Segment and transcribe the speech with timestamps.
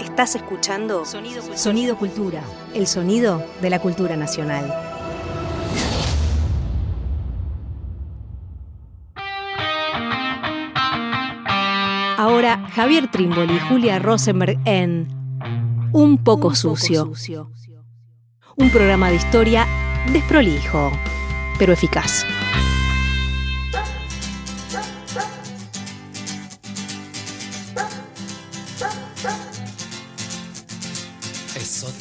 [0.00, 4.72] Estás escuchando Sonido, Sonido Cultura, el sonido de la cultura nacional.
[12.16, 15.08] Ahora Javier Trimboli y Julia Rosenberg en
[15.92, 17.12] Un poco sucio.
[18.56, 19.66] Un programa de historia
[20.12, 20.92] desprolijo,
[21.58, 22.24] pero eficaz.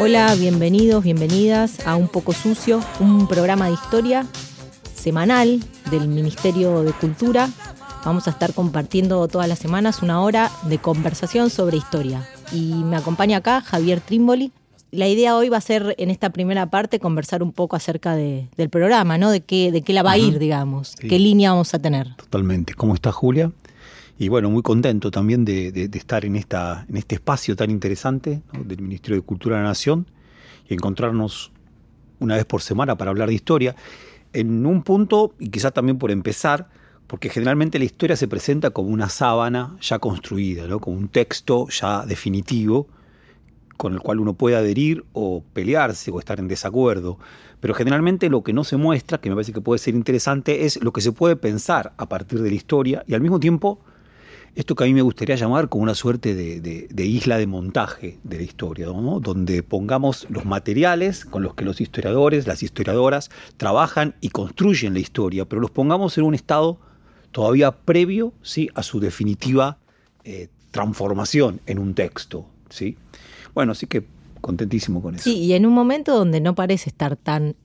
[0.00, 4.26] Hola, bienvenidos, bienvenidas a Un Poco Sucio, un programa de historia
[4.94, 7.48] semanal del Ministerio de Cultura.
[8.04, 12.26] Vamos a estar compartiendo todas las semanas una hora de conversación sobre historia.
[12.52, 14.52] Y me acompaña acá Javier Trimboli.
[14.90, 18.48] La idea hoy va a ser, en esta primera parte, conversar un poco acerca de-
[18.56, 19.30] del programa, ¿no?
[19.30, 20.94] De qué, de qué la va a ir, digamos.
[20.98, 21.08] Sí.
[21.08, 22.16] ¿Qué línea vamos a tener?
[22.16, 22.74] Totalmente.
[22.74, 23.52] ¿Cómo está Julia?
[24.20, 27.70] Y bueno, muy contento también de, de- de estar en, esta, en este espacio tan
[27.70, 28.62] interesante ¿no?
[28.64, 30.06] del Ministerio de Cultura de la Nación
[30.68, 31.52] y encontrarnos
[32.18, 33.74] una vez por semana para hablar de historia.
[34.34, 36.68] En un punto, y quizás también por empezar,
[37.06, 40.80] porque generalmente la historia se presenta como una sábana ya construida, ¿no?
[40.80, 42.88] como un texto ya definitivo
[43.78, 47.18] con el cual uno puede adherir o pelearse o estar en desacuerdo.
[47.60, 50.78] Pero generalmente lo que no se muestra, que me parece que puede ser interesante, es
[50.82, 53.80] lo que se puede pensar a partir de la historia y al mismo tiempo
[54.54, 58.36] esto que a mí me gustaría llamar como una suerte de, isla de montaje de
[58.36, 59.20] la historia, ¿no?
[59.20, 65.00] donde pongamos los materiales con los que los historiadores, las historiadoras trabajan y construyen la
[65.00, 66.78] historia, pero los pongamos en un estado
[67.32, 68.68] todavía previo ¿sí?
[68.74, 69.78] a su definitiva
[70.24, 72.46] eh, transformación en un texto.
[72.68, 72.96] ¿sí?
[73.54, 74.04] Bueno, así que
[74.40, 75.24] contentísimo con eso.
[75.24, 77.56] Sí, y en un momento donde no parece estar tan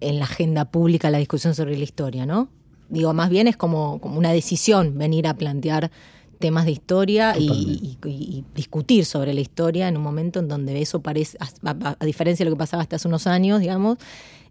[0.00, 2.48] en la agenda pública la discusión sobre la historia, ¿no?
[2.88, 5.90] Digo, más bien es como, como una decisión venir a plantear
[6.40, 10.48] temas de historia y, y- y- y discutir sobre la historia en un momento en
[10.48, 13.60] donde eso parece, a, a- a diferencia de lo que pasaba hasta hace unos años,
[13.60, 13.98] digamos,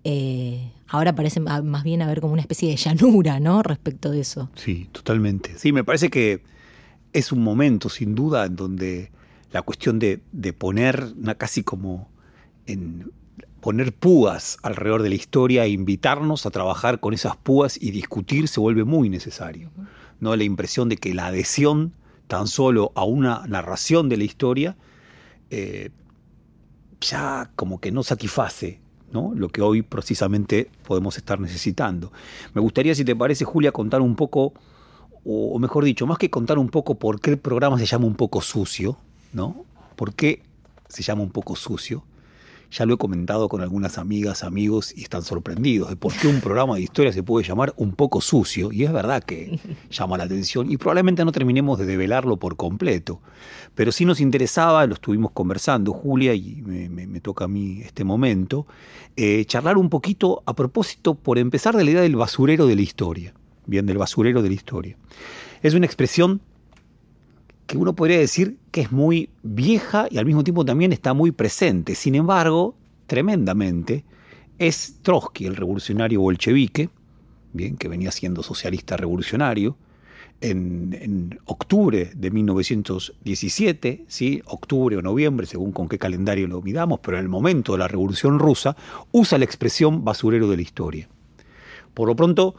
[0.06, 3.64] eh, ahora parece más bien haber como una especie de llanura, ¿no?
[3.64, 4.50] Respecto de eso.
[4.56, 5.58] Sí, totalmente.
[5.58, 6.42] Sí, me parece que
[7.12, 9.12] es un momento, sin duda, en donde
[9.52, 12.08] la cuestión de, de poner una casi como
[12.68, 13.12] en
[13.62, 18.48] poner púas alrededor de la historia e invitarnos a trabajar con esas púas y discutir
[18.48, 19.70] se vuelve muy necesario.
[20.20, 20.36] ¿No?
[20.36, 21.94] La impresión de que la adhesión
[22.28, 24.78] tan solo a una narración de la historia
[25.50, 25.90] eh,
[27.02, 28.80] ya como que no satisface
[29.12, 29.32] ¿no?
[29.34, 32.12] lo que hoy precisamente podemos estar necesitando.
[32.54, 34.54] Me gustaría, si te parece, Julia, contar un poco,
[35.24, 38.06] o, o mejor dicho, más que contar un poco por qué el programa se llama
[38.06, 38.98] un poco sucio,
[39.34, 39.66] ¿no?
[39.96, 40.44] ¿Por qué
[40.88, 42.04] se llama un poco sucio?
[42.72, 46.40] Ya lo he comentado con algunas amigas, amigos, y están sorprendidos de por qué un
[46.40, 48.72] programa de historia se puede llamar un poco sucio.
[48.72, 49.60] Y es verdad que
[49.90, 53.22] llama la atención y probablemente no terminemos de develarlo por completo.
[53.74, 57.82] Pero sí nos interesaba, lo estuvimos conversando, Julia, y me, me- me toca a mí
[57.84, 58.68] este momento,
[59.16, 62.82] eh, charlar un poquito a propósito, por empezar, de la idea del basurero de la
[62.84, 63.34] historia.
[63.66, 64.96] Bien, del basurero de la historia.
[65.64, 66.42] Es una expresión
[67.70, 71.30] que uno podría decir que es muy vieja y al mismo tiempo también está muy
[71.30, 71.94] presente.
[71.94, 72.74] Sin embargo,
[73.06, 74.04] tremendamente,
[74.58, 76.90] es Trotsky, el revolucionario bolchevique,
[77.54, 79.78] bien, que venía siendo socialista revolucionario,
[80.42, 84.42] en, octubre de 1917, ¿sí?
[84.48, 87.88] octubre o noviembre, según con qué calendario lo midamos, pero en el momento de la
[87.88, 88.76] Revolución Rusa,
[89.12, 91.08] usa la expresión basurero de la historia.
[91.94, 92.56] Por lo pronto,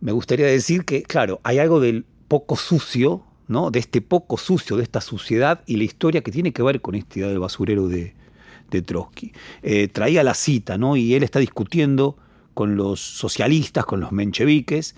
[0.00, 3.70] me gustaría decir que, claro, hay algo del poco sucio, ¿no?
[3.70, 6.94] de este poco sucio, de esta suciedad y la historia que tiene que ver con
[6.94, 8.14] esta idea del basurero de,
[8.86, 9.30] Trotsky.
[9.62, 10.96] Eh, traía la cita, ¿no?
[10.96, 12.16] y él está discutiendo
[12.54, 14.96] con los socialistas, con los mencheviques,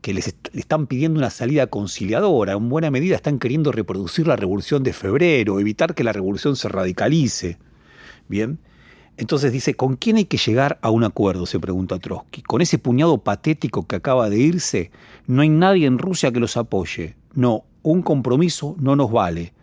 [0.00, 2.54] que les est- le están pidiendo una salida conciliadora.
[2.54, 6.68] En buena medida están queriendo reproducir la revolución de febrero, evitar que la revolución se
[6.68, 7.58] radicalice.
[8.28, 8.58] Bien.
[9.18, 11.44] Entonces dice, ¿con quién hay que llegar a un acuerdo?
[11.44, 12.42] se pregunta Trotsky.
[12.42, 14.90] Con ese puñado patético que acaba de irse,
[15.26, 17.16] no hay nadie en Rusia que los apoye.
[17.34, 19.54] No, un compromiso no nos vale.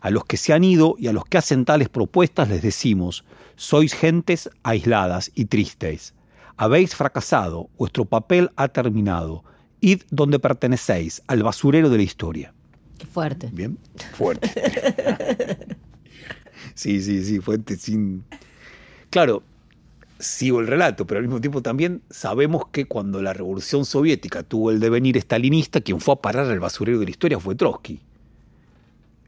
[0.00, 3.24] A los que se han ido y a los que hacen tales propuestas les decimos,
[3.56, 6.14] sois gentes aisladas y tristes.
[6.56, 9.44] Habéis fracasado, vuestro papel ha terminado.
[9.80, 12.54] Id donde pertenecéis, al basurero de la historia.
[12.98, 13.50] Qué fuerte.
[13.52, 13.76] Bien,
[14.14, 14.48] fuerte.
[16.74, 18.24] sí, sí, sí, fuerte sin...
[19.10, 19.42] Claro,
[20.22, 24.70] sigo el relato, pero al mismo tiempo también sabemos que cuando la revolución soviética tuvo
[24.70, 28.00] el devenir estalinista, quien fue a parar al basurero de la historia fue Trotsky.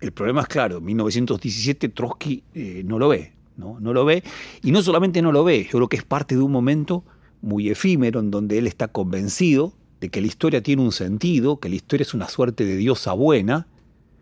[0.00, 3.78] El problema es claro, en 1917 Trotsky eh, no lo ve, ¿no?
[3.80, 4.22] no lo ve,
[4.62, 7.04] y no solamente no lo ve, yo creo que es parte de un momento
[7.42, 11.68] muy efímero en donde él está convencido de que la historia tiene un sentido, que
[11.68, 13.66] la historia es una suerte de diosa buena,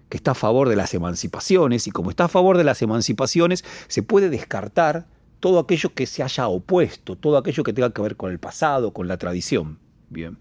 [0.08, 3.64] que está a favor de las emancipaciones, y como está a favor de las emancipaciones,
[3.88, 5.06] se puede descartar
[5.42, 8.92] todo aquello que se haya opuesto, todo aquello que tenga que ver con el pasado,
[8.92, 9.80] con la tradición.
[10.08, 10.38] Bien.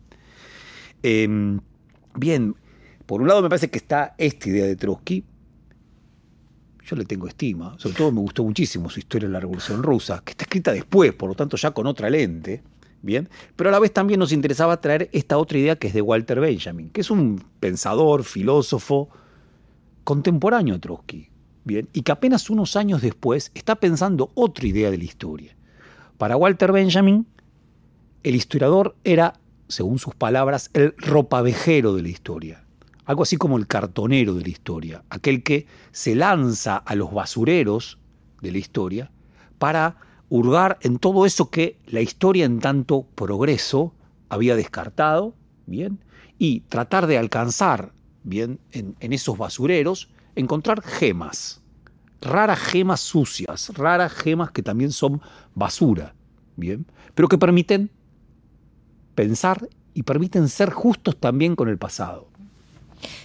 [1.02, 1.60] Em,
[2.14, 2.56] bien,
[3.08, 5.26] por un lado me parece que está esta idea de Trotsky.
[6.86, 10.22] Yo le tengo estima, sobre todo me gustó muchísimo su historia de la Revolución Rusa,
[10.24, 12.62] que está escrita después, por lo tanto ya con otra lente.
[13.02, 16.04] Bien, pero a la vez también nos interesaba traer esta otra idea que es de
[16.04, 19.10] Walter Benjamin, que es un pensador, filósofo
[20.04, 21.31] contemporáneo a Trotsky,
[21.64, 25.56] Bien, y que apenas unos años después está pensando otra idea de la historia.
[26.18, 27.28] Para Walter Benjamin,
[28.24, 32.64] el historiador era, según sus palabras, el ropavejero de la historia.
[33.06, 38.00] Algo así como el cartonero de la historia, aquel que se lanza a los basureros
[38.42, 39.12] de la historia
[39.58, 39.98] para
[40.30, 43.94] hurgar en todo eso que la historia en tanto progreso
[44.30, 45.36] había descartado,
[45.66, 46.00] bien,
[46.40, 47.92] y tratar de alcanzar,
[48.24, 51.62] bien, en, en esos basureros encontrar gemas,
[52.22, 55.22] raras gemas sucias, raras gemas que también son
[55.56, 56.14] basura,
[56.56, 56.86] ¿bien?
[57.16, 57.92] Pero que permiten
[59.16, 62.28] pensar y permiten ser justos también con el pasado.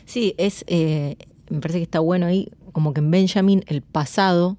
[0.04, 1.16] Sí, es, eh,
[1.50, 4.56] me parece que está bueno ahí, como que en Benjamin el pasado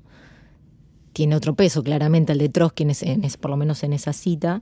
[1.13, 4.61] tiene otro peso, claramente el de Trotsky, en por lo menos en esa cita,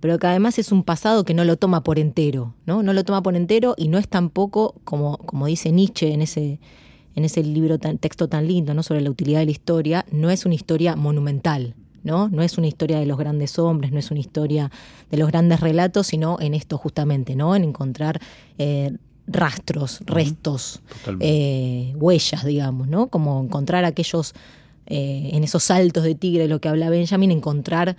[0.00, 2.82] pero que además es un pasado que no lo toma por entero, ¿no?
[2.82, 6.60] No lo toma por entero y no es tampoco, como, como dice Nietzsche en ese,
[7.14, 8.82] en ese libro tan, texto tan lindo, ¿no?
[8.82, 12.28] sobre la utilidad de la historia, no es una historia monumental, ¿no?
[12.28, 14.70] No es una historia de los grandes hombres, no es una historia
[15.10, 17.56] de los grandes relatos, sino en esto justamente, ¿no?
[17.56, 18.20] En encontrar
[18.58, 18.92] eh,
[19.26, 20.82] rastros, restos,
[21.20, 23.08] eh, huellas, digamos, ¿no?
[23.08, 24.34] Como encontrar aquellos,
[24.86, 27.96] eh, en esos saltos de tigre, lo que habla Benjamin, encontrar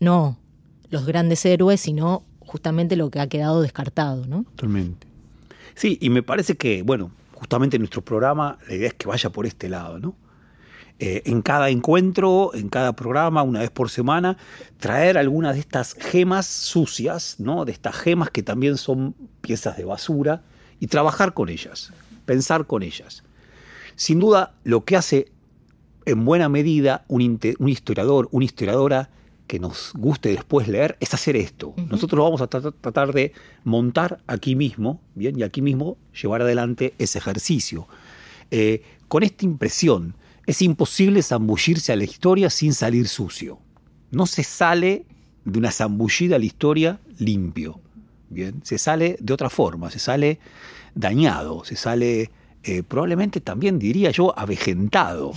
[0.00, 0.36] no
[0.90, 4.44] los grandes héroes, sino justamente lo que ha quedado descartado, ¿no?
[4.56, 5.11] Totalmente.
[5.74, 9.30] Sí, y me parece que, bueno, justamente en nuestro programa la idea es que vaya
[9.30, 10.14] por este lado, ¿no?
[10.98, 14.36] Eh, en cada encuentro, en cada programa, una vez por semana,
[14.78, 17.64] traer algunas de estas gemas sucias, ¿no?
[17.64, 20.42] De estas gemas que también son piezas de basura
[20.78, 21.92] y trabajar con ellas,
[22.24, 23.24] pensar con ellas.
[23.96, 25.32] Sin duda, lo que hace
[26.06, 29.10] en buena medida un, un historiador, una historiadora,
[29.52, 31.74] que nos guste después leer es hacer esto.
[31.90, 33.34] Nosotros lo vamos a tratar de
[33.64, 37.86] montar aquí mismo, bien, y aquí mismo llevar adelante ese ejercicio.
[38.50, 40.16] Eh, con esta impresión,
[40.46, 43.58] es imposible zambullirse a la historia sin salir sucio.
[44.10, 45.04] No se sale
[45.44, 47.78] de una zambullida a la historia limpio.
[48.30, 50.38] Bien, se sale de otra forma, se sale
[50.94, 52.30] dañado, se sale
[52.64, 55.32] eh, probablemente también diría yo avejentado.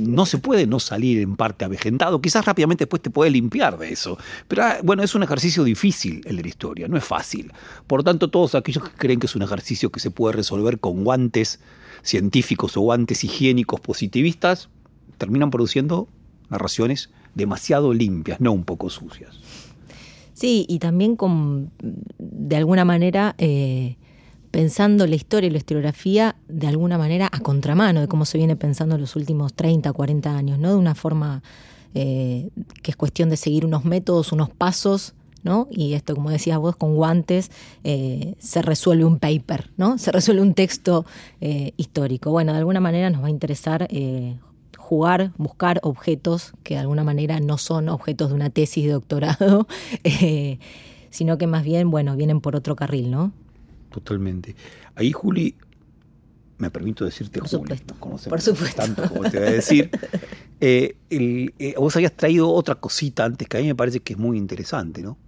[0.00, 3.92] No se puede no salir en parte avejentado, quizás rápidamente después te puede limpiar de
[3.92, 4.16] eso.
[4.48, 7.52] Pero ah, bueno, es un ejercicio difícil el de la historia, no es fácil.
[7.86, 11.04] Por tanto, todos aquellos que creen que es un ejercicio que se puede resolver con
[11.04, 11.60] guantes
[12.02, 14.68] científicos o guantes higiénicos positivistas,
[15.18, 16.08] terminan produciendo
[16.48, 19.36] narraciones demasiado limpias, no un poco sucias.
[20.34, 21.70] Sí, y también con,
[22.18, 23.96] de alguna manera, eh,
[24.52, 28.54] pensando la historia y la historiografía de alguna manera a contramano de cómo se viene
[28.54, 30.70] pensando en los últimos 30, 40 años, ¿no?
[30.70, 31.42] De una forma
[31.94, 32.50] eh,
[32.82, 35.68] que es cuestión de seguir unos métodos, unos pasos, ¿no?
[35.70, 37.50] Y esto, como decías vos, con guantes
[37.82, 39.96] eh, se resuelve un paper, ¿no?
[39.96, 41.06] Se resuelve un texto
[41.40, 42.30] eh, histórico.
[42.30, 43.88] Bueno, de alguna manera nos va a interesar
[44.76, 49.66] jugar, buscar objetos que de alguna manera no son objetos de una tesis de doctorado,
[51.10, 53.32] sino que más bien, bueno, vienen por otro carril, ¿no?
[53.92, 54.56] Totalmente.
[54.94, 55.54] Ahí, Juli,
[56.58, 57.76] me permito decirte Por Juli.
[57.76, 58.30] Supuesto.
[58.30, 58.82] Por supuesto.
[58.82, 59.90] Tanto como te voy a decir.
[60.64, 64.18] Eh, eh, vos habías traído otra cosita antes que a mí me parece que es
[64.20, 65.18] muy interesante, ¿no?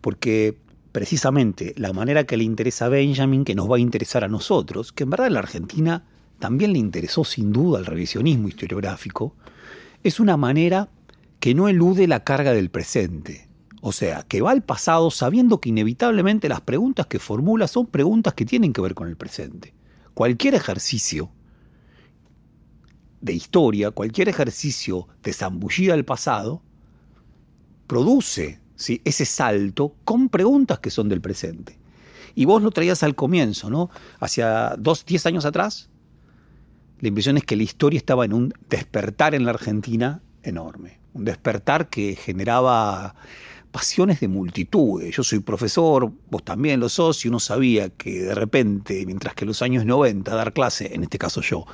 [0.00, 0.58] Porque
[0.90, 4.90] precisamente la manera que le interesa a Benjamin, que nos va a interesar a nosotros,
[4.90, 6.04] que en verdad en la Argentina
[6.40, 9.36] también le interesó sin duda el revisionismo historiográfico,
[10.02, 10.88] es una manera
[11.40, 13.47] que no elude la carga del presente.
[13.88, 18.34] O sea, que va al pasado sabiendo que inevitablemente las preguntas que formula son preguntas
[18.34, 19.72] que tienen que ver con el presente.
[20.12, 21.30] cualquier ejercicio
[23.22, 26.60] de historia, cualquier ejercicio de zambullida al pasado,
[27.86, 29.00] produce ¿sí?
[29.06, 31.78] ese salto con preguntas que son del presente.
[32.34, 33.88] Y vos lo traías al comienzo, ¿no?
[34.20, 35.88] Hacia dos, diez años atrás,
[37.00, 41.00] la impresión es que la historia estaba en un despertar en la Argentina enorme.
[41.14, 43.14] Un despertar que generaba
[43.70, 45.14] pasiones de multitudes.
[45.14, 49.44] Yo soy profesor, vos también lo sos, y uno sabía que de repente, mientras que
[49.44, 51.66] en los años 90 dar clase, en este caso yo,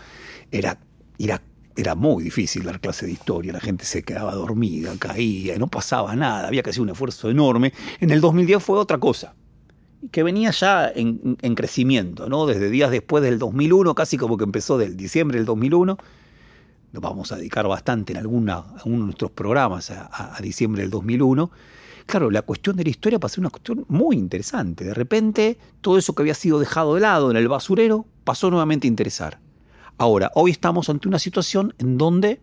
[0.51, 0.79] era,
[1.19, 1.43] era,
[1.77, 6.15] era muy difícil dar clase de historia, la gente se quedaba dormida, caía, no pasaba
[6.15, 7.73] nada, había que hacer un esfuerzo enorme.
[8.01, 9.35] En el 2010 fue otra cosa
[10.11, 12.47] que venía ya en, crecimiento, ¿no?
[12.47, 15.97] Desde días después del 2001, casi como que empezó del diciembre del 2001.
[16.93, 20.91] Nos vamos a dedicar bastante en alguna, alguno de nuestros programas a, a, diciembre del
[20.91, 21.51] 2001.
[22.07, 24.85] Claro, la cuestión de la historia pasó una cuestión muy interesante.
[24.85, 28.87] De repente, todo eso que había sido dejado de lado en el basurero pasó nuevamente
[28.87, 29.41] a interesar.
[29.97, 32.41] Ahora, hoy estamos ante una situación en donde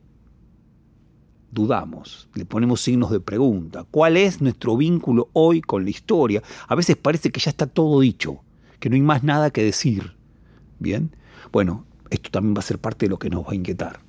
[1.52, 3.86] dudamos, le ponemos signos de pregunta.
[3.92, 6.42] ¿Cuál es nuestro vínculo hoy con la historia?
[6.68, 8.42] A veces parece que ya está todo dicho,
[8.80, 10.16] que no hay más nada que decir.
[10.80, 11.16] ¿Bien?
[11.52, 14.00] Bueno, esto también va a ser parte de lo que nos va a inquietar.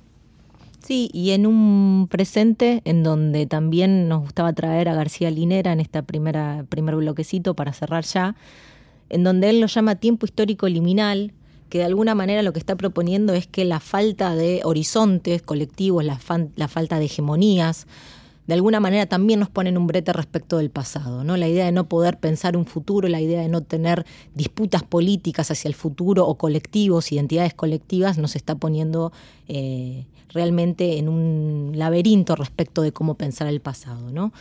[0.83, 5.81] Sí, y en un presente en donde también nos gustaba traer a García Linera en
[6.05, 8.35] primera primer bloquecito para cerrar ya,
[9.09, 11.31] en donde él lo llama tiempo histórico liminal,
[11.69, 16.03] que de alguna manera lo que está proponiendo es que la falta de horizontes colectivos,
[16.03, 16.19] la,
[16.57, 17.87] la falta de hegemonías,
[18.45, 21.37] de alguna manera también nos ponen un brete respecto del pasado, ¿no?
[21.37, 25.49] La idea de no poder pensar un futuro, la idea de no tener disputas políticas
[25.49, 29.13] hacia el futuro o colectivos, identidades colectivas, nos está poniendo
[29.47, 34.33] eh, realmente en un laberinto respecto de cómo pensar el pasado, ¿no?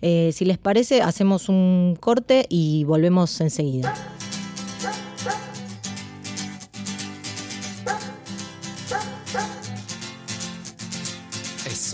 [0.00, 3.94] Eh, si les parece, hacemos un corte y volvemos enseguida.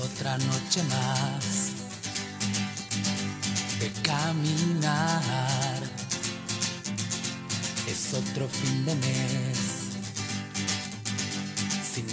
[0.01, 1.73] otra noche más
[3.81, 5.83] de caminar.
[7.89, 9.68] Es otro fin de mes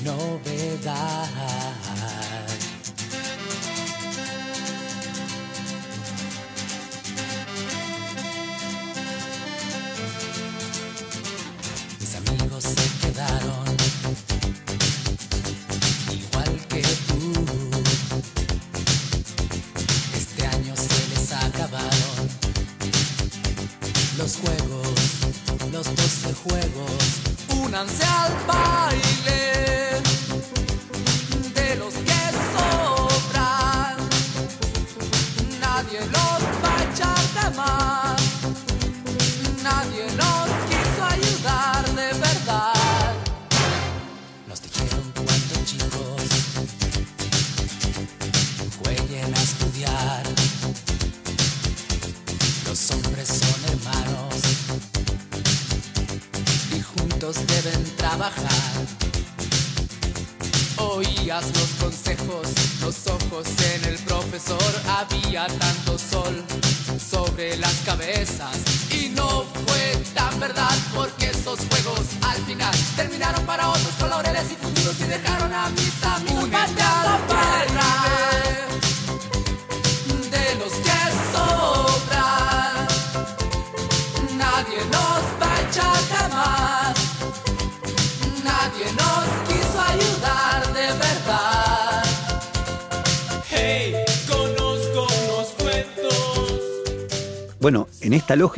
[0.06, 1.66] novedad.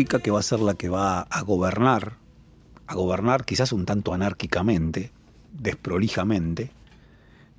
[0.08, 2.18] Que va a ser la que va a gobernar,
[2.88, 5.12] a gobernar quizás un tanto anárquicamente,
[5.52, 6.72] desprolijamente,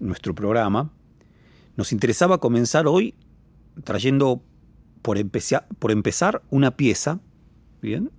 [0.01, 0.91] nuestro programa,
[1.77, 3.15] nos interesaba comenzar hoy
[3.85, 4.43] trayendo
[5.03, 7.21] por, empezar, por empezar una pieza,
[7.81, 8.11] ¿bien?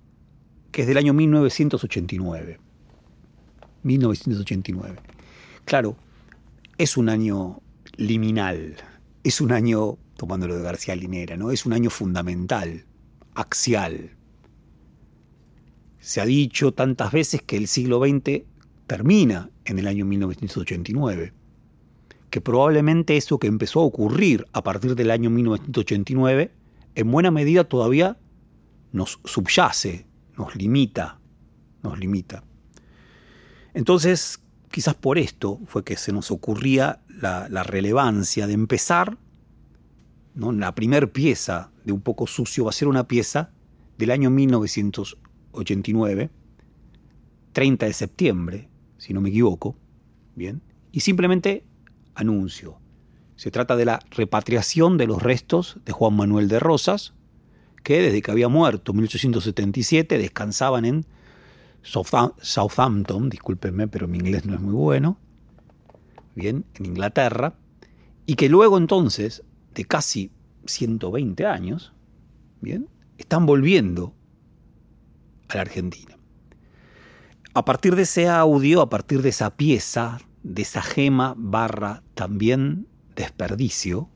[0.70, 2.58] que es del año 1989.
[3.82, 4.98] 1989.
[5.64, 5.96] Claro,
[6.78, 7.60] es un año
[7.96, 8.76] liminal,
[9.24, 11.50] es un año, tomándolo de García Linera, ¿no?
[11.50, 12.84] es un año fundamental,
[13.34, 14.16] axial.
[16.00, 18.42] Se ha dicho tantas veces que el siglo XX
[18.86, 21.34] termina en el año 1989
[22.30, 26.52] que probablemente eso que empezó a ocurrir a partir del año 1989,
[26.94, 28.18] en buena medida todavía
[28.92, 30.06] nos subyace,
[30.38, 31.20] nos limita,
[31.82, 32.44] nos limita.
[33.74, 34.40] Entonces,
[34.70, 39.18] quizás por esto fue que se nos ocurría la, relevancia de empezar,
[40.34, 40.52] ¿no?
[40.52, 43.50] la primer pieza de Un poco sucio va a ser una pieza
[43.98, 45.29] del año 1989,
[47.52, 49.76] 30 de septiembre, si no me equivoco,
[50.34, 51.64] bien, y simplemente
[52.14, 52.78] anuncio.
[53.36, 57.14] Se trata de la repatriación de los restos de Juan Manuel de Rosas,
[57.82, 61.06] que desde que había muerto en 1877 descansaban en
[61.82, 65.18] Southampton, discúlpenme, pero mi inglés no es muy bueno,
[66.34, 67.54] bien, en Inglaterra,
[68.26, 69.42] y que luego entonces,
[69.74, 70.30] de casi
[70.66, 71.92] 120 años,
[72.60, 74.14] bien, están volviendo
[75.50, 76.16] a la Argentina.
[77.52, 82.86] A partir de ese audio, a partir de esa pieza, de esa gema barra también
[83.16, 84.08] desperdicio,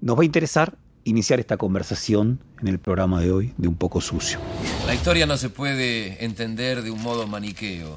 [0.00, 4.00] nos va a interesar iniciar esta conversación en el programa de hoy de Un poco
[4.00, 4.40] sucio.
[4.86, 7.94] La historia no se puede entender de un modo maniqueo.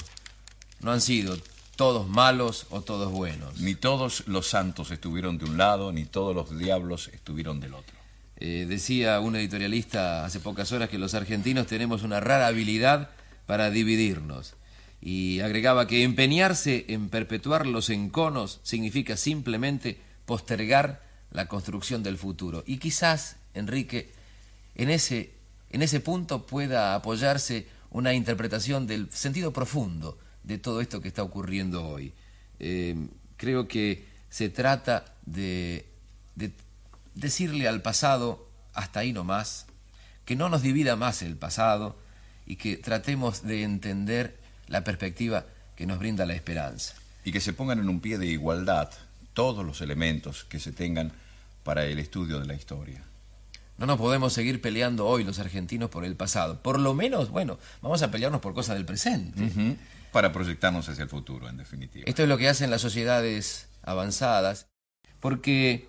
[0.82, 1.36] No han sido
[1.76, 3.60] todos malos o todos buenos.
[3.60, 7.99] Ni todos los santos estuvieron de un lado, ni todos los diablos estuvieron del otro.
[8.42, 13.10] Eh, decía un editorialista hace pocas horas que los argentinos tenemos una rara habilidad
[13.46, 14.54] para dividirnos.
[15.02, 22.64] Y agregaba que empeñarse en perpetuar los enconos significa simplemente postergar la construcción del futuro.
[22.66, 24.10] Y quizás, Enrique,
[24.76, 25.32] en ese,
[25.72, 31.24] en ese punto pueda apoyarse una interpretación del sentido profundo de todo esto que está
[31.24, 32.14] ocurriendo hoy.
[32.60, 32.96] Eh,
[33.38, 35.86] creo que se trata de,
[36.36, 36.52] de
[37.20, 39.66] decirle al pasado, hasta ahí no más,
[40.26, 41.96] que no nos divida más el pasado
[42.46, 45.46] y que tratemos de entender la perspectiva
[45.76, 46.96] que nos brinda la esperanza.
[47.24, 48.90] Y que se pongan en un pie de igualdad
[49.34, 51.12] todos los elementos que se tengan
[51.64, 53.04] para el estudio de la historia.
[53.78, 56.62] No nos podemos seguir peleando hoy los argentinos por el pasado.
[56.62, 59.78] Por lo menos, bueno, vamos a pelearnos por cosas del presente.
[60.12, 62.04] Para proyectarnos hacia el futuro, en definitiva.
[62.08, 64.68] Esto es lo que hacen las sociedades avanzadas,
[65.22, 65.88] porque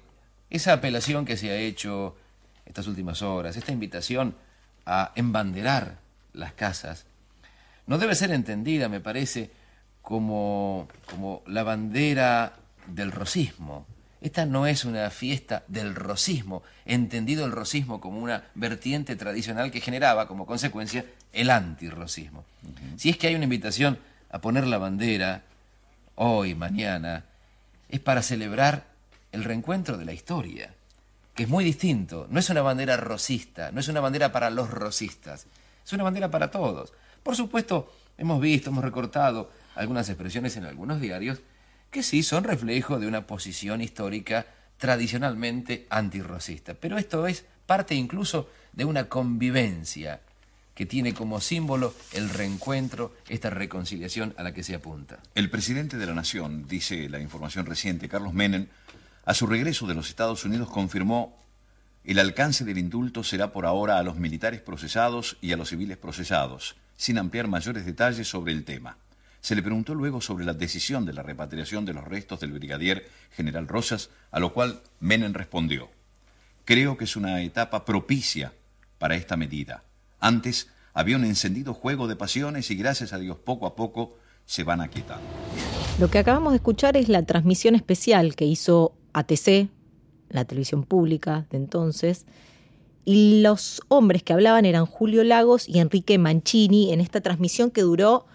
[0.50, 2.16] esa apelación que se ha hecho
[2.66, 4.34] estas últimas horas, esta invitación
[4.86, 5.96] a embanderar
[6.32, 7.04] las casas,
[7.86, 9.50] no debe ser entendida, me parece,
[10.02, 12.54] como, como la bandera
[12.86, 13.86] del rosismo.
[14.20, 19.80] Esta no es una fiesta del rosismo, entendido el rosismo como una vertiente tradicional que
[19.80, 22.44] generaba como consecuencia el antirrosismo.
[22.96, 23.98] Si es que hay una invitación
[24.30, 25.42] a poner la bandera
[26.16, 27.24] hoy, mañana,
[27.88, 28.84] es para celebrar
[29.32, 30.74] el reencuentro de la historia,
[31.34, 32.26] que es muy distinto.
[32.30, 35.46] No es una bandera rosista, no es una bandera para los rosistas,
[35.84, 36.92] es una bandera para todos.
[37.22, 41.38] Por supuesto, hemos visto, hemos recortado algunas expresiones en algunos diarios
[41.90, 44.46] que sí son reflejo de una posición histórica
[44.78, 46.74] tradicionalmente antirrosista.
[46.74, 50.20] Pero esto es parte incluso de una convivencia
[50.74, 55.18] que tiene como símbolo el reencuentro, esta reconciliación a la que se apunta.
[55.34, 58.66] El presidente de la Nación, dice la información reciente, Carlos Menem,
[59.24, 61.40] a su regreso de los Estados Unidos confirmó
[62.04, 65.98] el alcance del indulto será por ahora a los militares procesados y a los civiles
[65.98, 68.96] procesados, sin ampliar mayores detalles sobre el tema.
[69.42, 73.08] Se le preguntó luego sobre la decisión de la repatriación de los restos del brigadier
[73.36, 75.88] general Rosas, a lo cual Menem respondió,
[76.64, 78.52] creo que es una etapa propicia
[78.98, 79.82] para esta medida.
[80.20, 84.64] Antes había un encendido juego de pasiones y gracias a Dios poco a poco se
[84.64, 85.24] van aquietando.
[85.98, 89.68] Lo que acabamos de escuchar es la transmisión especial que hizo ATC,
[90.28, 92.26] la televisión pública de entonces,
[93.04, 97.82] y los hombres que hablaban eran Julio Lagos y Enrique Mancini en esta transmisión que
[97.82, 98.26] duró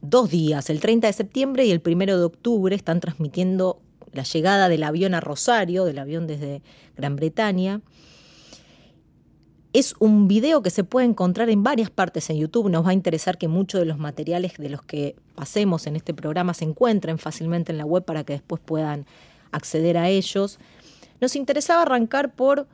[0.00, 3.80] dos días, el 30 de septiembre y el 1 de octubre, están transmitiendo
[4.12, 6.62] la llegada del avión a Rosario, del avión desde
[6.96, 7.82] Gran Bretaña.
[9.72, 12.70] Es un video que se puede encontrar en varias partes en YouTube.
[12.70, 16.14] Nos va a interesar que muchos de los materiales de los que pasemos en este
[16.14, 19.04] programa se encuentren fácilmente en la web para que después puedan
[19.52, 20.58] acceder a ellos.
[21.20, 22.66] Nos interesaba arrancar por,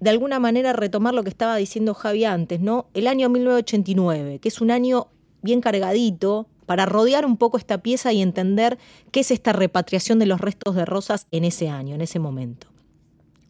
[0.00, 2.86] de alguna manera, retomar lo que estaba diciendo Javi antes, ¿no?
[2.94, 5.08] El año 1989, que es un año
[5.42, 8.78] bien cargadito para rodear un poco esta pieza y entender
[9.10, 12.68] qué es esta repatriación de los restos de rosas en ese año, en ese momento.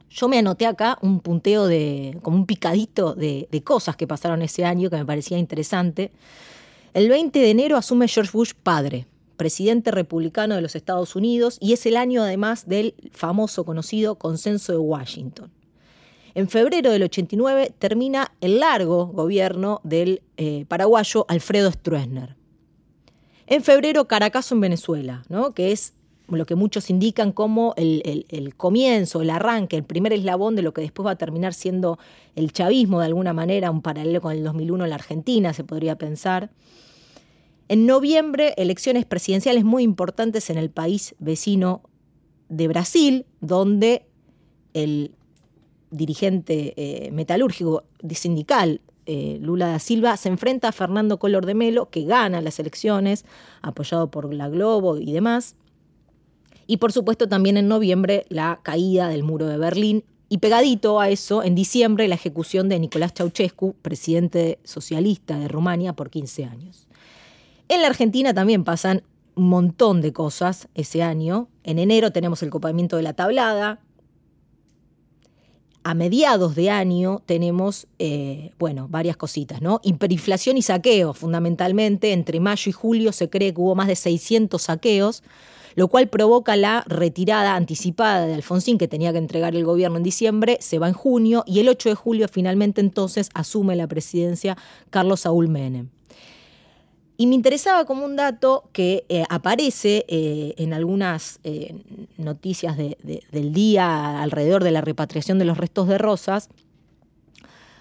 [0.09, 4.43] Yo me anoté acá un punteo de, como un picadito de, de cosas que pasaron
[4.43, 6.11] ese año que me parecía interesante.
[6.95, 9.07] El 20 de enero asume George Bush padre,
[9.41, 14.73] presidente republicano de los Estados Unidos, y es el año además del famoso conocido Consenso
[14.73, 15.51] de Washington.
[16.35, 22.37] En febrero del 89 termina el largo gobierno del eh, paraguayo Alfredo Stroessner.
[23.47, 25.55] En febrero, Caracazo en Venezuela, ¿no?
[25.55, 25.95] que es
[26.29, 30.75] lo que muchos indican como el, el, comienzo, el arranque, el primer eslabón de lo
[30.75, 31.99] que después va a terminar siendo
[32.37, 35.97] el chavismo de alguna manera, un paralelo con el 2001 en la Argentina, se podría
[35.97, 36.51] pensar.
[37.71, 41.83] En noviembre, elecciones presidenciales muy importantes en el país vecino
[42.49, 44.07] de Brasil, donde
[44.75, 45.13] el
[45.93, 51.91] dirigente eh, metalúrgico sindical eh, Lula da Silva se enfrenta a Fernando Collor de Melo,
[51.91, 53.25] que gana las elecciones,
[53.63, 55.55] apoyado por la Globo y demás.
[56.67, 61.09] Y por supuesto también en noviembre la caída del muro de Berlín y pegadito a
[61.09, 66.89] eso, en diciembre, la ejecución de Nicolás Ceausescu, presidente socialista de Rumania, por 15 años.
[67.71, 69.05] En la Argentina también pasan
[69.37, 71.47] un montón de cosas ese año.
[71.63, 73.79] En enero tenemos el copamiento de la tablada.
[75.85, 79.81] A mediados de año tenemos, eh, bueno, varias cositas, ¿no?
[79.85, 82.13] Hiperinflación y saqueo, fundamentalmente.
[82.13, 85.23] Entre mayo y julio se cree que hubo más de 600 saqueos
[85.77, 90.03] lo cual provoca la retirada anticipada de Alfonsín, que tenía que entregar el gobierno en
[90.03, 94.59] diciembre, se va en junio y el 8 de julio finalmente entonces asume la presidencia
[94.91, 95.89] Carlos Saúl Menem.
[97.21, 101.75] Y me interesaba como un dato que eh, aparece eh, en algunas eh,
[102.17, 106.49] noticias del día alrededor de la repatriación de los restos de Rosas,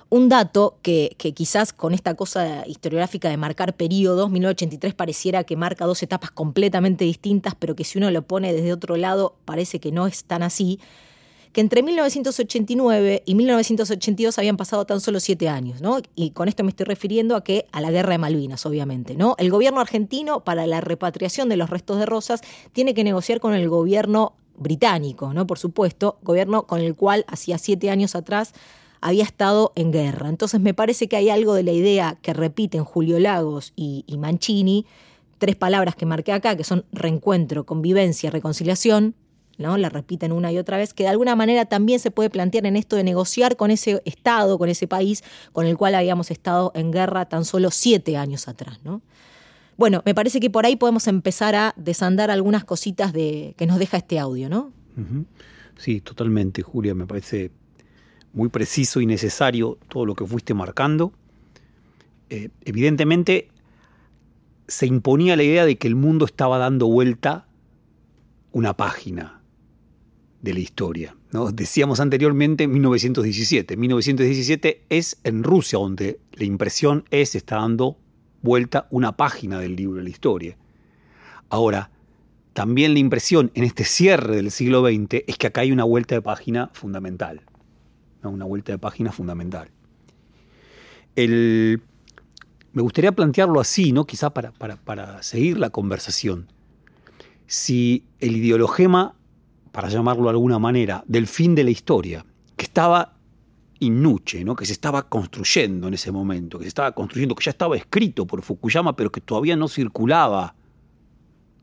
[0.09, 5.85] un dato que, quizás con esta cosa historiográfica de marcar periodos, 1983 pareciera que marca
[5.85, 9.93] dos etapas completamente distintas, pero que si uno lo pone desde otro lado parece que
[9.93, 10.81] no es tan así,
[11.51, 15.99] que entre 1989 y 1982 habían pasado tan solo siete años, ¿no?
[16.15, 19.35] Y con esto me estoy refiriendo a que a la guerra de Malvinas, obviamente, ¿no?
[19.39, 23.53] El gobierno argentino para la repatriación de los restos de Rosas tiene que negociar con
[23.53, 25.47] el gobierno británico, ¿no?
[25.47, 28.53] Por supuesto, gobierno con el cual hacía siete años atrás
[29.01, 30.29] había estado en guerra.
[30.29, 34.85] Entonces me parece que hay algo de la idea que repiten Julio Lagos y, Mancini,
[35.37, 39.15] tres palabras que marqué acá, que son reencuentro, convivencia, reconciliación,
[39.59, 42.77] La repiten una y otra vez, que de alguna manera también se puede plantear en
[42.77, 46.91] esto de negociar con ese Estado, con ese país con el cual habíamos estado en
[46.91, 49.01] guerra tan solo siete años atrás, ¿no?
[49.77, 53.79] Bueno, me parece que por ahí podemos empezar a desandar algunas cositas de, que nos
[53.79, 54.71] deja este audio, ¿no?
[55.77, 57.51] Sí, totalmente, Julia, me parece
[58.33, 61.13] muy preciso y necesario todo lo que fuiste marcando.
[62.29, 63.49] Eh, evidentemente
[64.67, 67.47] se imponía la idea de que el mundo estaba dando vuelta
[68.51, 69.38] una página
[70.41, 71.15] de la historia.
[71.31, 71.51] ¿no?
[71.51, 73.77] Decíamos anteriormente 1917.
[73.77, 77.97] 1917 es en Rusia donde la impresión es está dando
[78.41, 80.57] vuelta una página del libro de la historia.
[81.49, 81.91] Ahora,
[82.53, 86.15] también la impresión en este cierre del siglo XX es que acá hay una vuelta
[86.15, 87.41] de página fundamental
[88.27, 89.69] una vuelta de página fundamental.
[91.15, 94.05] me gustaría plantearlo así, ¿no?
[94.05, 96.47] quizá para, para, seguir la conversación.
[97.47, 99.15] Si el ideologema,
[99.71, 103.15] para llamarlo de alguna manera, del fin de la historia, que estaba
[103.79, 104.55] innuche, ¿no?
[104.55, 108.25] que se estaba construyendo en ese momento, que se estaba construyendo, que ya estaba escrito
[108.25, 110.55] por Fukuyama, pero que todavía no circulaba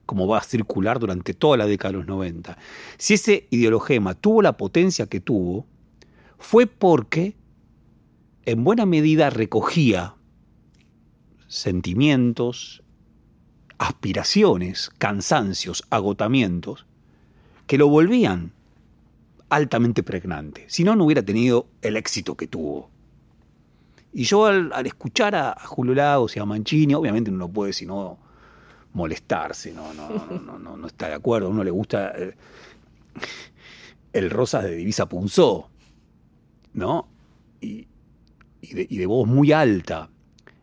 [0.06, 2.56] como va a circular durante toda la década de los 90.
[2.96, 5.66] Si ese ideologema tuvo la potencia que tuvo,
[6.38, 7.36] fue porque
[8.44, 10.14] en buena medida recogía
[11.48, 12.82] sentimientos,
[13.78, 16.86] aspiraciones, cansancios, agotamientos,
[17.66, 18.52] que lo volvían
[19.48, 20.64] altamente pregnante.
[20.68, 22.90] Si no, no hubiera tenido el éxito que tuvo.
[24.12, 28.18] Y yo al, escuchar a, Julio Lagos y a Mancini, obviamente uno no puede sino
[28.94, 32.34] molestarse, no, no, no, no, no, está de acuerdo, a uno le gusta eh,
[34.14, 35.68] el Rosas de Divisa Punzó,
[36.72, 37.08] ¿no?
[37.60, 37.88] Y,
[38.62, 40.10] de, voz muy alta.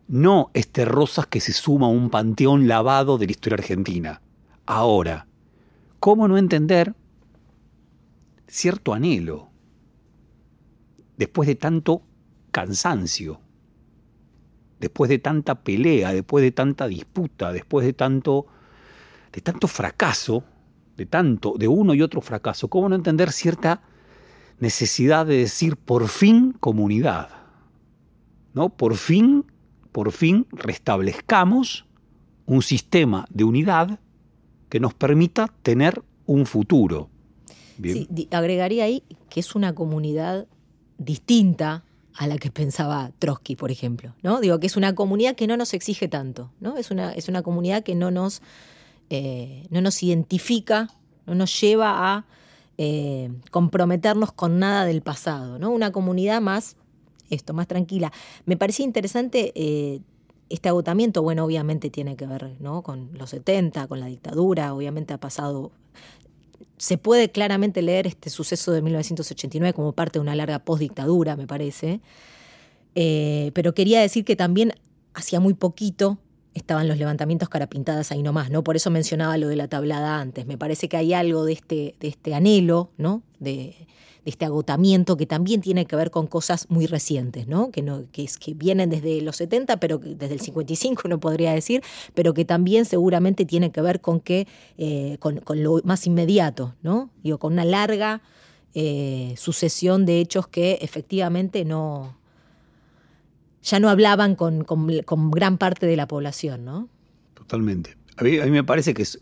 [0.08, 4.22] No este Rosas que se suma a un panteón lavado de la historia argentina.
[4.66, 5.28] Ahora,
[6.04, 6.94] ¿cómo no entender
[8.46, 9.48] cierto anhelo
[11.16, 12.02] después de tanto
[12.52, 13.40] cansancio,
[14.82, 18.48] después de tanta pelea, después de tanta disputa, después de tanto,
[19.32, 20.44] de fracaso,
[20.98, 23.84] de tanto, de uno y otro fracaso, ¿cómo no entender cierta
[24.60, 27.30] necesidad de decir por fin comunidad.
[28.54, 28.76] ¿No?
[28.76, 29.46] Por fin,
[29.94, 31.86] por fin restablezcamos
[32.46, 34.02] un sistema de unidad
[34.74, 37.08] que nos permita tener un futuro.
[38.32, 40.48] agregaría ahí que es una comunidad
[40.98, 41.84] distinta
[42.16, 44.16] a la que pensaba Trotsky, por ejemplo.
[44.24, 44.42] ¿no?
[44.42, 46.76] Digo que es una comunidad que no nos exige tanto, ¿no?
[46.76, 48.42] Es una, es una comunidad que no nos,
[49.12, 50.88] eh, no nos identifica,
[51.28, 52.26] no nos lleva a
[52.80, 55.70] eh, comprometernos con nada del pasado, ¿no?
[55.70, 56.78] Una comunidad más,
[57.30, 58.12] esto, más tranquila.
[58.48, 60.02] Me parecía interesante eh,
[60.54, 62.84] este agotamiento, bueno, obviamente tiene que ver ¿no?
[62.84, 65.72] con los 70, con la dictadura, obviamente ha pasado
[66.78, 71.48] se puede claramente leer este suceso de 1989 como parte de una larga postdictadura, me
[71.48, 72.02] parece.
[72.94, 74.74] Eh, pero quería decir que también
[75.14, 76.18] hacía muy poquito
[76.54, 78.64] estaban los levantamientos carapintadas ahí nomás, ¿no?
[78.64, 80.46] Por eso mencionaba lo de la tablada antes.
[80.46, 83.24] Me parece que hay algo de este, de este anhelo, ¿no?
[83.40, 83.76] De,
[84.26, 87.72] este agotamiento que también tiene que ver con cosas muy recientes, ¿no?
[87.72, 91.54] Que, no, que, es, que vienen desde los 70, pero desde el 55 uno podría
[91.54, 96.08] decir, pero que también seguramente tiene que ver con que eh, con, con, lo más
[96.08, 97.10] inmediato, ¿no?
[97.22, 98.22] Digo, con una larga
[98.76, 102.18] eh, sucesión de hechos que efectivamente no
[103.64, 106.90] ya no hablaban con, con, con, gran parte de la población, ¿no?
[107.34, 107.98] Totalmente.
[108.18, 109.22] A mí, me parece que es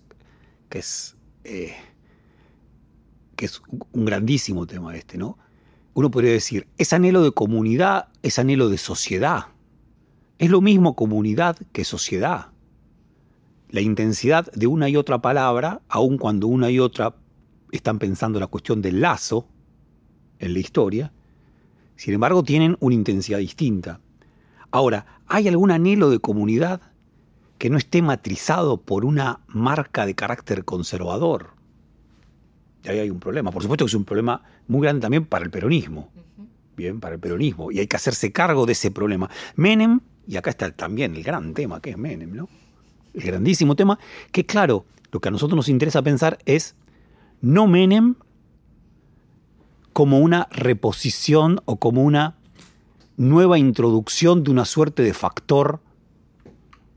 [0.69, 1.75] que es eh
[3.41, 3.59] que es
[3.91, 5.39] un grandísimo tema este, ¿no?
[5.95, 9.47] Uno podría decir, es anhelo de comunidad, es anhelo de sociedad.
[10.37, 12.51] Es lo mismo comunidad que sociedad.
[13.69, 17.15] La intensidad de una y otra palabra, aun cuando una y otra
[17.71, 19.47] están pensando la cuestión del lazo
[20.37, 21.11] en la historia,
[21.95, 24.01] sin embargo tienen una intensidad distinta.
[24.71, 26.81] Ahora, ¿hay algún anhelo de comunidad
[27.57, 31.61] que no esté matrizado por una marca de carácter conservador?
[32.83, 33.51] y ahí hay un problema.
[33.51, 36.11] Por supuesto que es un problema muy grande también para el peronismo.
[36.75, 37.71] Bien, para el peronismo.
[37.71, 39.29] Y hay que hacerse cargo de ese problema.
[39.55, 42.49] Menem, y acá está también el gran tema que es Menem, ¿no?
[43.13, 43.99] El grandísimo tema,
[44.31, 46.75] que claro, lo que a nosotros nos interesa pensar es
[47.41, 48.15] no Menem
[49.93, 52.37] como una reposición o como una
[53.17, 55.81] nueva introducción de una suerte de factor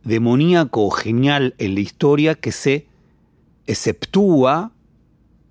[0.04, 2.86] demoníaco o genial en la historia que se
[3.66, 4.72] exceptúa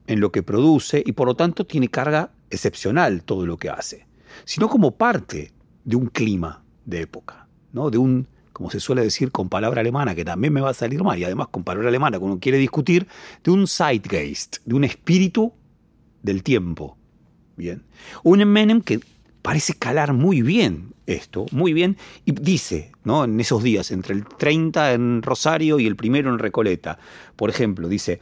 [0.07, 4.05] en lo que produce y por lo tanto tiene carga excepcional todo lo que hace,
[4.45, 5.51] sino como parte
[5.85, 7.89] de un clima de época, ¿no?
[7.89, 11.03] de un, como se suele decir con palabra alemana, que también me va a salir
[11.03, 13.07] mal, y además con palabra alemana, cuando quiere discutir,
[13.43, 15.53] de un Zeitgeist, de un espíritu
[16.21, 16.97] del tiempo.
[17.55, 17.83] Bien.
[18.23, 18.99] Un Menem que
[19.43, 23.25] parece calar muy bien esto, muy bien, y dice, ¿no?
[23.25, 26.97] En esos días, entre el 30 en Rosario y el primero en Recoleta,
[27.35, 28.21] por ejemplo, dice,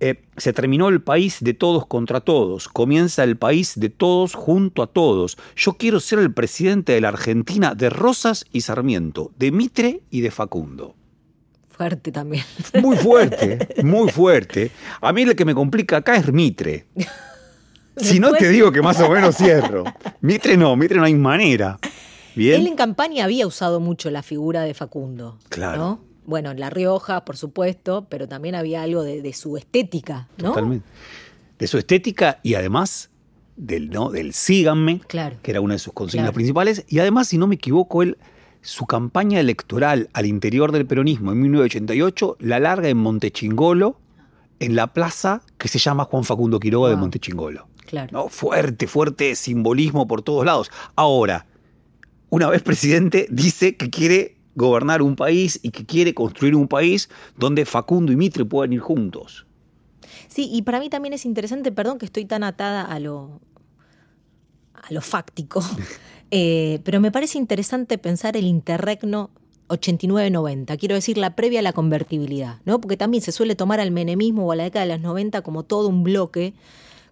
[0.00, 4.82] eh, se terminó el país de todos contra todos, comienza el país de todos junto
[4.82, 5.36] a todos.
[5.54, 10.22] Yo quiero ser el presidente de la Argentina de Rosas y Sarmiento, de Mitre y
[10.22, 10.96] de Facundo.
[11.68, 12.44] Fuerte también.
[12.80, 14.70] Muy fuerte, muy fuerte.
[15.00, 16.86] A mí lo que me complica acá es Mitre.
[17.96, 19.84] Si no te digo que más o menos cierro.
[20.20, 21.78] Mitre no, Mitre no hay manera.
[22.34, 22.60] Bien.
[22.60, 25.38] Él en campaña había usado mucho la figura de Facundo.
[25.48, 25.78] Claro.
[25.78, 26.00] ¿no?
[26.26, 30.48] bueno, en La Rioja, por supuesto, pero también había algo de, de su estética, ¿no?
[30.50, 30.86] Totalmente.
[31.58, 33.10] De su estética y además
[33.56, 34.10] del, ¿no?
[34.10, 35.36] del síganme, Claro.
[35.42, 36.34] que era una de sus consignas Claro.
[36.34, 38.16] principales, y además, si no me equivoco, él,
[38.62, 44.00] su campaña electoral al interior del peronismo en 1988 la larga en Montechingolo,
[44.60, 47.02] en la plaza que se llama Juan Facundo Quiroga de Wow.
[47.02, 47.68] Montechingolo.
[47.94, 48.10] Claro.
[48.12, 48.28] ¿no?
[48.28, 50.70] Fuerte, fuerte simbolismo por todos lados.
[50.96, 51.46] Ahora,
[52.30, 57.08] una vez presidente, dice que quiere gobernar un país y que quiere construir un país
[57.36, 59.46] donde Facundo y Mitre puedan ir juntos.
[60.28, 63.40] Sí, y para mí también es interesante, perdón que estoy tan atada a lo,
[64.74, 65.62] a lo fáctico,
[66.30, 69.30] eh, pero me parece interesante pensar el interregno
[69.68, 72.80] 89-90, quiero decir la previa a la convertibilidad, ¿no?
[72.80, 75.62] Porque también se suele tomar al menemismo o a la década de los 90 como
[75.62, 76.54] todo un bloque,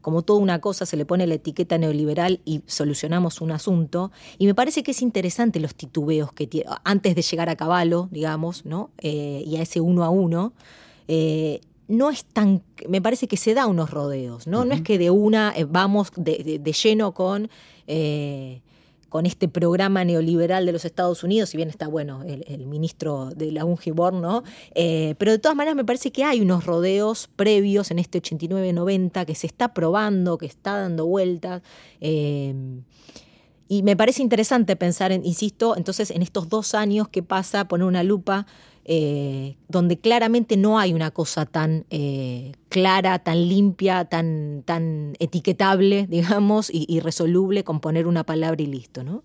[0.02, 4.10] como toda una cosa, se le pone la etiqueta neoliberal y solucionamos un asunto.
[4.36, 8.08] Y me parece que es interesante los titubeos que tiene, antes de llegar a caballo,
[8.10, 8.90] digamos, ¿no?
[8.98, 10.52] Eh, y a ese uno a uno.
[11.08, 14.64] eh, no es tan, me parece que se da unos rodeos, ¿no?
[14.64, 17.50] No es que de una eh, vamos de, de- de lleno con,
[17.86, 18.62] eh,
[19.12, 23.28] con este programa neoliberal de los Estados Unidos, si bien está bueno el, el ministro
[23.28, 24.42] de la Ungiborn, ¿no?
[24.74, 29.26] Eh, pero de todas maneras me parece que hay unos rodeos previos en este 89-90
[29.26, 31.60] que se está probando, que está dando vueltas.
[32.00, 32.54] eh,
[33.68, 37.86] y me parece interesante pensar, en, insisto, entonces en estos dos años que pasa, poner
[37.86, 38.46] una lupa
[38.84, 46.06] eh, donde claramente no hay una cosa tan eh, clara, tan limpia, tan, tan etiquetable,
[46.10, 49.22] digamos, y, y resoluble con poner una palabra y listo, ¿no?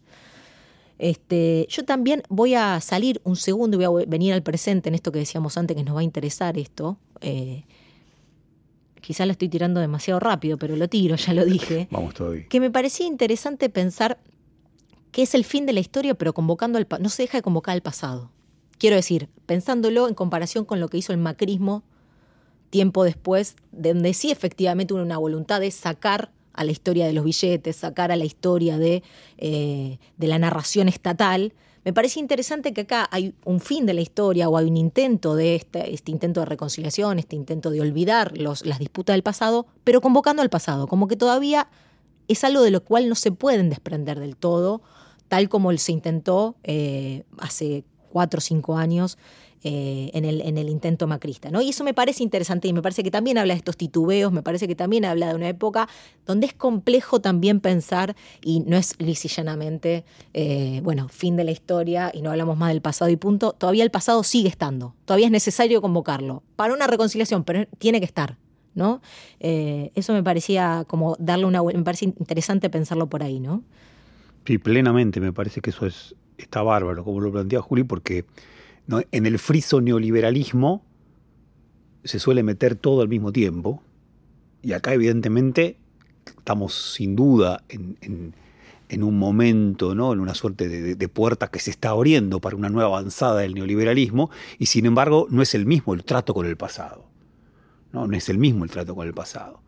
[0.99, 4.95] Este, yo también voy a salir un segundo y voy a venir al presente en
[4.95, 6.97] esto que decíamos antes, que nos va a interesar esto.
[7.21, 7.65] Eh,
[9.01, 12.47] quizás lo estoy tirando demasiado rápido, pero lo tiro, ya lo dije Vamos todavía.
[12.47, 14.19] que me parecía interesante pensar
[15.11, 17.73] que es el fin de la historia, pero convocando al no se deja de convocar
[17.73, 18.31] al pasado.
[18.77, 21.83] Quiero decir, pensándolo en comparación con lo que hizo el macrismo
[22.69, 27.13] tiempo después, de donde sí efectivamente hubo una voluntad de sacar a la historia de
[27.13, 29.03] los billetes, sacar a la historia de,
[29.37, 31.53] eh, de la narración estatal.
[31.85, 35.35] Me parece interesante que acá hay un fin de la historia o hay un intento
[35.35, 40.01] de este, este intento de reconciliación, este intento de olvidar las disputas del pasado, pero
[40.01, 41.69] convocando al pasado, como que todavía
[42.27, 44.81] es algo de lo cual no se pueden desprender del todo,
[45.29, 49.17] tal como se intentó eh, hace cuatro o cinco años
[49.63, 51.49] eh, en, el, en el intento macrista.
[51.49, 51.61] ¿no?
[51.61, 54.43] Y eso me parece interesante y me parece que también habla de estos titubeos, me
[54.43, 55.89] parece que también habla de una época
[56.27, 62.11] donde es complejo también pensar y no es lisillanamente, eh, bueno, fin de la historia
[62.13, 63.53] y no hablamos más del pasado y punto.
[63.53, 68.05] Todavía el pasado sigue estando, todavía es necesario convocarlo para una reconciliación, pero tiene que
[68.05, 68.37] estar.
[68.75, 69.01] ¿no?
[69.39, 73.63] Eh, eso me parecía como darle una me parece interesante pensarlo por ahí, ¿no?
[74.45, 78.25] Sí, plenamente, me parece que eso es, está bárbaro, como lo plantea Juli, porque
[79.11, 80.85] en el friso neoliberalismo
[82.03, 83.81] se suele meter todo al mismo tiempo,
[84.61, 85.77] y acá evidentemente
[86.25, 90.13] estamos sin duda en, un momento, ¿no?
[90.13, 94.29] en una suerte de, puerta que se está abriendo para una nueva avanzada del neoliberalismo,
[94.57, 97.05] y sin embargo no es el mismo el trato con el pasado.
[97.91, 99.61] No, no es el mismo el trato con el pasado.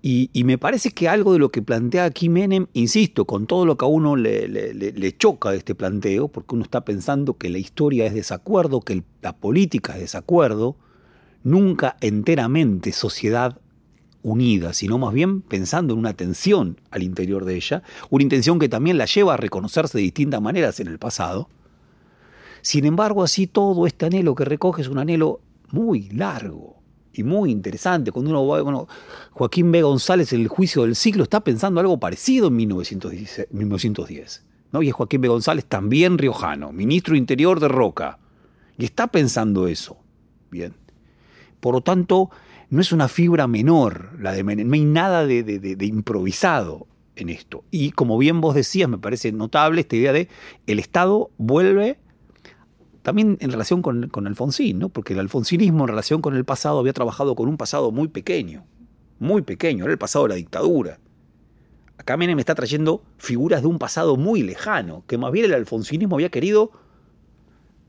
[0.00, 3.76] Y, me parece que algo de lo que plantea aquí Menem, insisto, con todo lo
[3.76, 8.06] que a uno le, choca de este planteo, porque uno está pensando que la historia
[8.06, 10.76] es desacuerdo, que la política es desacuerdo,
[11.42, 13.60] nunca enteramente sociedad
[14.22, 18.68] unida, sino más bien pensando en una tensión al interior de ella, una intención que
[18.68, 21.48] también la lleva a reconocerse de distintas maneras en el pasado.
[22.62, 26.77] Sin embargo, así todo este anhelo que recoge es un anhelo muy largo,
[27.12, 28.12] y muy interesante.
[28.12, 28.88] Cuando uno va, bueno,
[29.32, 29.82] Joaquín B.
[29.82, 34.44] González el juicio del siglo está pensando algo parecido en 1910.
[34.72, 34.82] ¿no?
[34.82, 35.28] Y es Joaquín B.
[35.28, 38.18] González también riojano, ministro interior de Roca.
[38.76, 39.98] Y está pensando eso.
[40.50, 40.74] Bien.
[41.60, 42.30] Por lo tanto,
[42.70, 44.44] no es una fibra menor la de.
[44.44, 47.64] No hay nada de, de improvisado en esto.
[47.70, 50.28] Y como bien vos decías, me parece notable esta idea de
[50.66, 51.98] el Estado vuelve
[53.08, 54.90] también en relación con, Alfonsín, ¿no?
[54.90, 58.66] porque el alfonsinismo en relación con el pasado había trabajado con un pasado muy pequeño,
[59.18, 60.98] muy pequeño, era el pasado de la dictadura.
[61.96, 66.16] Acá Menem está trayendo figuras de un pasado muy lejano, que más bien el alfonsinismo
[66.16, 66.70] había querido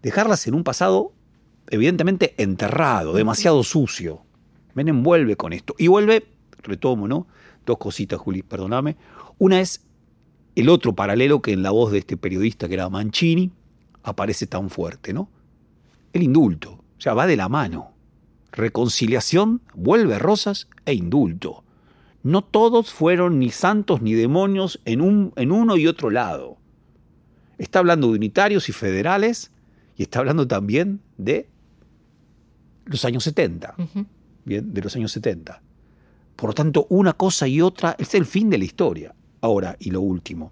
[0.02, 1.12] dejarlas en un pasado
[1.68, 4.22] evidentemente enterrado, demasiado sucio.
[4.74, 5.76] Menem vuelve con esto.
[5.78, 6.28] Y vuelve,
[6.64, 7.28] retomo, ¿no?
[7.66, 8.96] Dos cositas, Juli, perdóname.
[9.38, 9.84] Una es
[10.56, 13.52] el otro paralelo que en la voz de este periodista que era Mancini,
[14.10, 15.30] aparece tan fuerte, ¿no?
[16.14, 17.94] El indulto, o sea, va de la mano.
[18.52, 21.64] Reconciliación, vuelve rosas e indulto.
[22.24, 26.58] No todos fueron ni santos ni demonios en, un, en uno y otro lado.
[27.58, 29.52] Está hablando de unitarios y federales
[29.96, 31.50] y está hablando también de
[32.86, 33.76] los años 70.
[34.46, 35.62] Bien, de los años 70.
[36.36, 39.14] Por lo tanto, una cosa y otra es el fin de la historia.
[39.42, 40.52] Ahora, y lo último,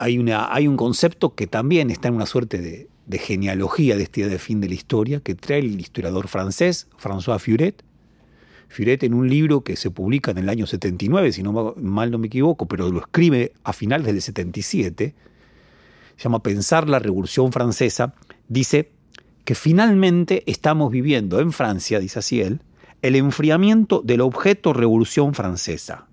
[0.00, 4.38] hay, hay un concepto que también está en una suerte de, genealogía de este de
[4.38, 7.84] fin de la historia que trae el historiador francés François Furet.
[8.68, 12.18] Furet en un libro que se publica en el año 79, si no mal no
[12.18, 15.14] me equivoco, pero lo escribe a finales del 77,
[16.16, 18.14] se llama Pensar la Revolución Francesa,
[18.48, 18.92] dice
[19.44, 22.62] que finalmente estamos viviendo en Francia, dice así él,
[23.02, 26.09] el enfriamiento del objeto Revolución Francesa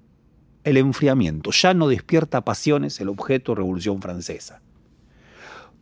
[0.67, 1.51] el enfriamiento.
[1.51, 4.61] Ya no despierta pasiones el objeto Revolución Francesa.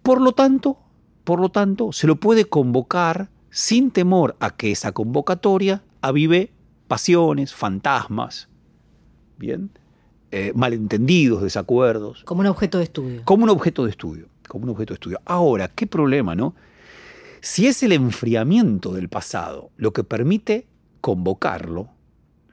[0.04, 0.78] Por lo tanto,
[1.24, 6.52] por lo tanto, se lo puede convocar sin temor a que esa convocatoria avive
[6.88, 8.48] pasiones, fantasmas,
[9.38, 9.72] bien,
[10.32, 12.24] eh, malentendidos, desacuerdos.
[12.24, 13.22] Como un objeto de estudio.
[13.26, 14.28] Como un objeto de estudio.
[14.48, 15.22] Como un objeto de estudio.
[15.26, 16.54] Ahora, qué problema, ¿no?
[17.42, 20.68] Si es el enfriamiento del pasado lo que permite
[21.02, 21.90] convocarlo,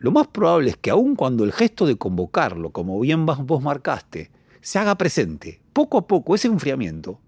[0.03, 4.33] lo más probable es que aun cuando el gesto de convocarlo, como bien vos marcaste,
[4.61, 7.21] se haga presente, poco a poco ese enfriamiento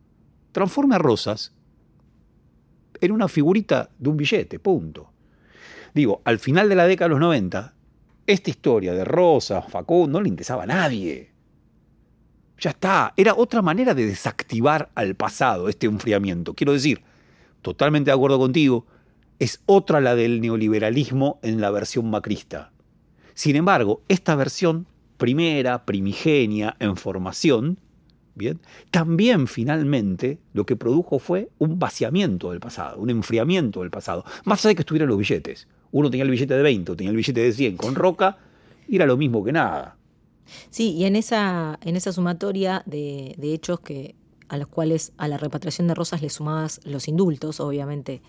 [0.50, 1.52] transforme a Rosas
[3.00, 5.12] en una figurita de un billete, punto.
[5.94, 7.74] Digo, al final de la década de los 90,
[8.26, 11.30] esta historia de Rosas, Facundo, no le interesaba a nadie.
[12.58, 16.54] Ya está, era otra manera de desactivar al pasado este enfriamiento.
[16.54, 17.04] Quiero decir,
[17.62, 18.84] totalmente de acuerdo contigo,
[19.38, 22.72] es otra la del neoliberalismo en la versión macrista.
[23.34, 27.78] Sin embargo, esta versión primera, primigenia, en formación,
[28.34, 28.60] ¿bien?
[28.90, 34.60] también finalmente lo que produjo fue un vaciamiento del pasado, un enfriamiento del pasado, más
[34.60, 35.68] allá de que estuvieran los billetes.
[35.92, 38.38] Uno tenía el billete de 20, otro tenía el billete de 100 con roca,
[38.88, 39.96] y era lo mismo que nada.
[40.70, 44.14] Sí, y en esa, en esa sumatoria de, de hechos que
[44.48, 48.20] a los cuales a la repatriación de Rosas le sumabas los indultos, obviamente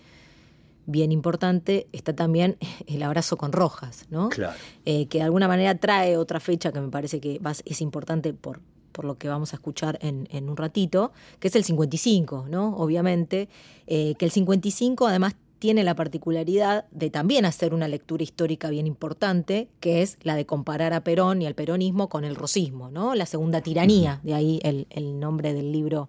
[0.86, 2.56] bien importante, está también
[2.86, 4.28] el abrazo con Rojas, ¿no?
[4.28, 4.56] Claro.
[4.84, 8.60] Eh, que de alguna manera trae otra fecha que me parece que es importante por,
[8.92, 12.76] por lo que vamos a escuchar en, un ratito, que es el 55, ¿no?
[12.76, 13.48] Obviamente,
[13.86, 18.86] eh, que el 55 además tiene la particularidad de también hacer una lectura histórica bien
[18.86, 23.14] importante, que es la de comparar a Perón y al peronismo con el rosismo, ¿no?
[23.14, 26.08] La segunda tiranía, de ahí el, el nombre del libro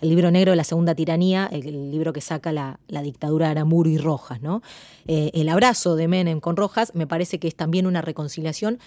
[0.00, 3.88] el libro negro de la segunda tiranía, el, libro que saca la, dictadura de Aramuro
[3.90, 4.62] y Rojas, ¿no?
[5.06, 8.78] Eh, el abrazo de Menem con Rojas me parece que es también una reconciliación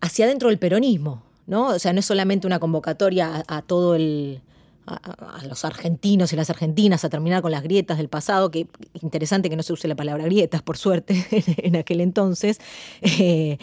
[0.00, 1.68] hacia adentro del peronismo, ¿no?
[1.68, 4.40] O sea, no es solamente una convocatoria a, todo el,
[4.86, 8.66] a, los argentinos y las argentinas a terminar con las grietas del pasado, que
[9.00, 11.26] interesante que no se use la palabra grietas, por suerte,
[11.58, 12.60] en aquel entonces,
[13.02, 13.58] eh,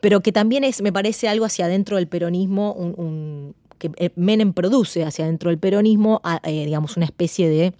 [0.00, 4.52] pero que también es, me parece, algo hacia adentro del peronismo, un, que eh, Menem
[4.52, 7.74] produce hacia adentro del peronismo, eh, digamos, una especie de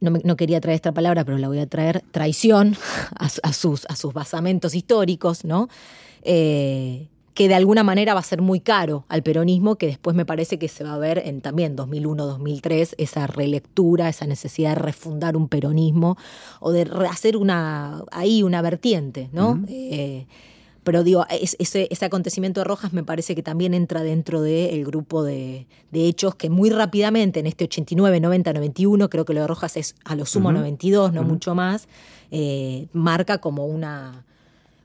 [0.00, 2.76] no, quería traer esta palabra, pero la voy a traer, traición
[3.16, 5.68] a, sus, a sus basamentos históricos, ¿no?
[7.38, 10.58] que de alguna manera va a ser muy caro al peronismo, que después me parece
[10.58, 15.46] que se va a ver en también 2001-2003, esa relectura, esa necesidad de refundar un
[15.46, 16.16] peronismo
[16.58, 19.62] o de hacer una, ahí una vertiente, ¿no?
[19.68, 20.26] Eh,
[20.88, 25.66] pero digo, ese, acontecimiento de Rojas me parece que también entra dentro del grupo de,
[25.92, 29.96] hechos que muy rápidamente, en este 89, 90, 91, creo que lo de Rojas es
[30.06, 31.88] a lo sumo 92, no mucho más,
[32.30, 34.24] eh, marca como una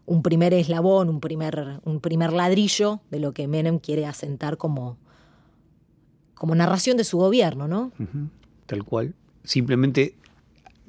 [0.05, 4.97] un primer eslabón, un primer, un primer ladrillo de lo que Menem quiere asentar como,
[6.33, 7.93] como narración de su gobierno, ¿no?
[8.65, 9.15] Tal cual.
[9.45, 10.17] Simplemente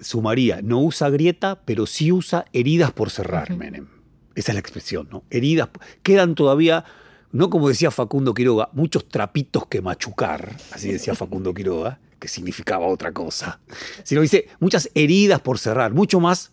[0.01, 3.94] sumaría, no usa grieta, pero sí usa heridas por cerrar, Menem.
[4.35, 5.25] Esa es la expresión, ¿no?
[5.31, 5.69] Heridas.
[6.03, 6.85] Quedan todavía,
[7.33, 12.87] no como decía Facundo Quiroga, muchos trapitos que machucar, así decía Facundo Quiroga, que significaba
[12.87, 13.61] otra cosa,
[14.03, 16.53] sino dice muchas heridas por cerrar, mucho más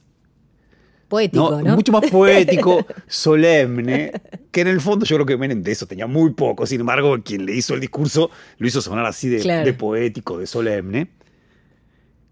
[1.12, 1.76] Poético, ¿no?
[1.76, 4.14] Mucho más poético, solemne,
[4.50, 6.66] que en el fondo yo creo que Menem de eso tenía muy poco.
[6.66, 11.10] Sin embargo, quien le hizo el discurso lo hizo sonar así de, poético, de solemne.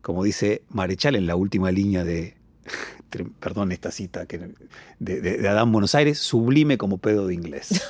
[0.01, 2.35] Como dice Marechal en la última línea de,
[3.39, 4.51] perdón esta cita, que,
[4.99, 7.81] de, Adán Buenos Aires, sublime como pedo de inglés.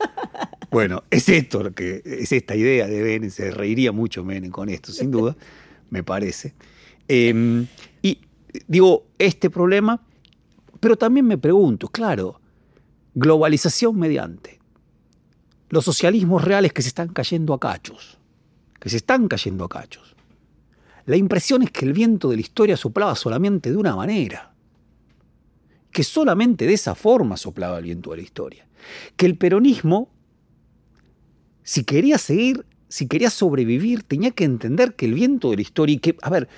[0.70, 4.68] bueno, es esto lo que es esta idea de Menem, se reiría mucho Menem con
[4.68, 5.36] esto, sin duda,
[5.90, 6.54] me parece.
[7.08, 7.66] Em,
[8.02, 8.20] y
[8.66, 10.00] digo, este problema
[10.80, 12.40] pero también me pregunto, claro,
[13.14, 14.58] globalización mediante.
[15.68, 18.18] Los socialismos reales que se están cayendo a cachos,
[18.80, 20.16] que se están cayendo a cachos.
[21.04, 24.49] La impresión es que el viento de la historia soplaba solamente de una manera,
[25.92, 28.66] que solamente de esa forma soplaba el viento de la historia,
[29.16, 30.10] que el peronismo,
[31.62, 35.94] si quería seguir, si quería sobrevivir, tenía que entender que el viento de la historia,
[35.94, 36.48] y que, a ver,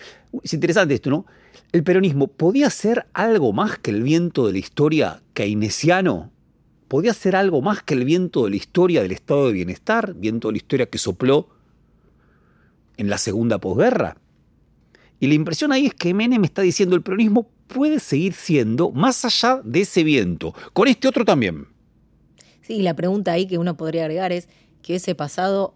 [0.42, 1.26] es interesante esto, ¿no?
[1.72, 6.30] ¿El peronismo podía ser algo más que el viento de la historia keynesiano?
[6.88, 10.14] ¿Podía ser algo más que el viento de la historia del estado de bienestar?
[10.14, 11.48] ¿Viento de la historia que sopló
[12.96, 14.16] en la segunda posguerra?
[15.20, 19.24] Y la impresión ahí es que Menem está diciendo el peronismo puede seguir siendo más
[19.24, 21.66] allá de ese viento, con este otro también.
[22.62, 24.48] Sí, la pregunta ahí que uno podría agregar es
[24.82, 25.74] que ese pasado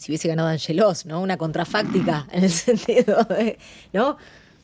[0.00, 1.20] si hubiese ganado Angelos, ¿no?
[1.20, 3.58] Una contrafáctica en el sentido de,
[3.92, 4.16] ¿no?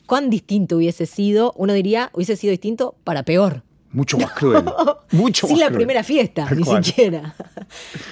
[0.07, 3.63] cuán distinto hubiese sido, uno diría, hubiese sido distinto para peor.
[3.91, 4.65] Mucho más cruel.
[5.11, 7.35] mucho Sin la primera fiesta, ni siquiera.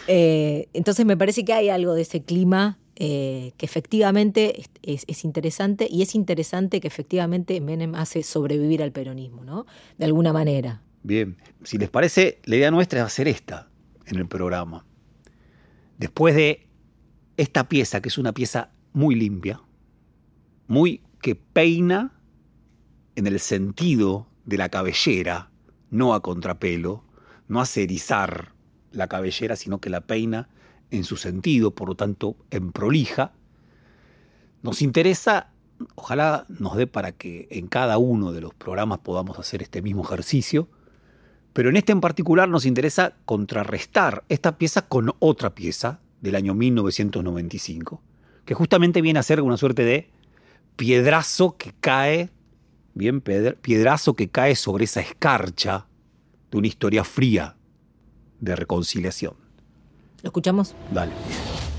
[0.07, 5.87] Eh, entonces me parece que hay algo de ese clima eh, que efectivamente es, interesante
[5.91, 9.65] y es interesante que efectivamente Menem hace sobrevivir al peronismo, ¿no?
[9.97, 10.81] De alguna manera.
[11.03, 13.67] Bien, si les parece, la idea nuestra es hacer esta
[14.05, 14.85] en el programa.
[15.97, 16.67] Después de
[17.35, 19.61] esta pieza, que es una pieza muy limpia,
[20.67, 22.13] muy que peina
[23.15, 25.51] en el sentido de la cabellera,
[25.89, 27.03] no a contrapelo,
[27.49, 28.53] no hace erizar
[28.91, 30.47] la cabellera, sino que la peina
[30.91, 33.33] en su sentido, por lo tanto, en prolija,
[34.61, 35.51] nos interesa,
[35.95, 40.03] ojalá nos dé para que en cada uno de los programas podamos hacer este mismo
[40.03, 40.67] ejercicio,
[41.53, 46.53] pero en este en particular nos interesa contrarrestar esta pieza con otra pieza del año
[46.53, 48.01] 1995,
[48.43, 50.09] que justamente viene a ser una suerte de
[50.75, 52.29] piedrazo que cae,
[52.93, 55.87] bien, piedrazo que cae sobre esa escarcha
[56.51, 57.55] de una historia fría
[58.39, 59.44] de reconciliación.
[60.25, 60.73] ¿Lo escuchamos?
[60.89, 61.11] Dale.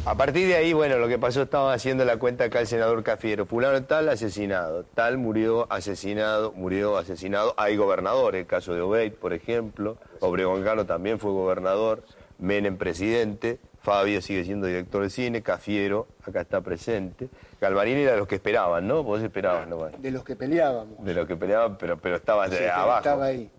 [0.05, 3.03] A partir de ahí, bueno, lo que pasó, estaba haciendo la cuenta acá el senador
[3.03, 3.45] Cafiero.
[3.45, 4.85] Fulano tal, asesinado.
[4.85, 7.55] Tal murió, asesinado, murió, asesinado.
[7.57, 9.99] Hay gobernadores, el caso de Obeid, por ejemplo.
[10.21, 12.05] Obregón Cano también fue gobernador.
[12.39, 13.59] Menem presidente.
[13.83, 15.43] Fabio sigue siendo director de cine.
[15.43, 17.29] Cafiero, acá está presente.
[17.61, 19.03] Galvarini era de los que esperaban, ¿no?
[19.03, 19.89] Vos esperabas, ¿no?
[19.99, 21.05] De los que peleábamos.
[21.05, 22.99] De los que peleaban, pero, pero estabas de abajo.
[22.99, 23.51] Estaba ahí.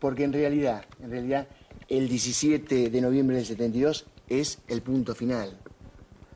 [0.00, 1.46] Porque en realidad, en realidad,
[1.88, 5.56] el 17 de noviembre del 72 es el punto final.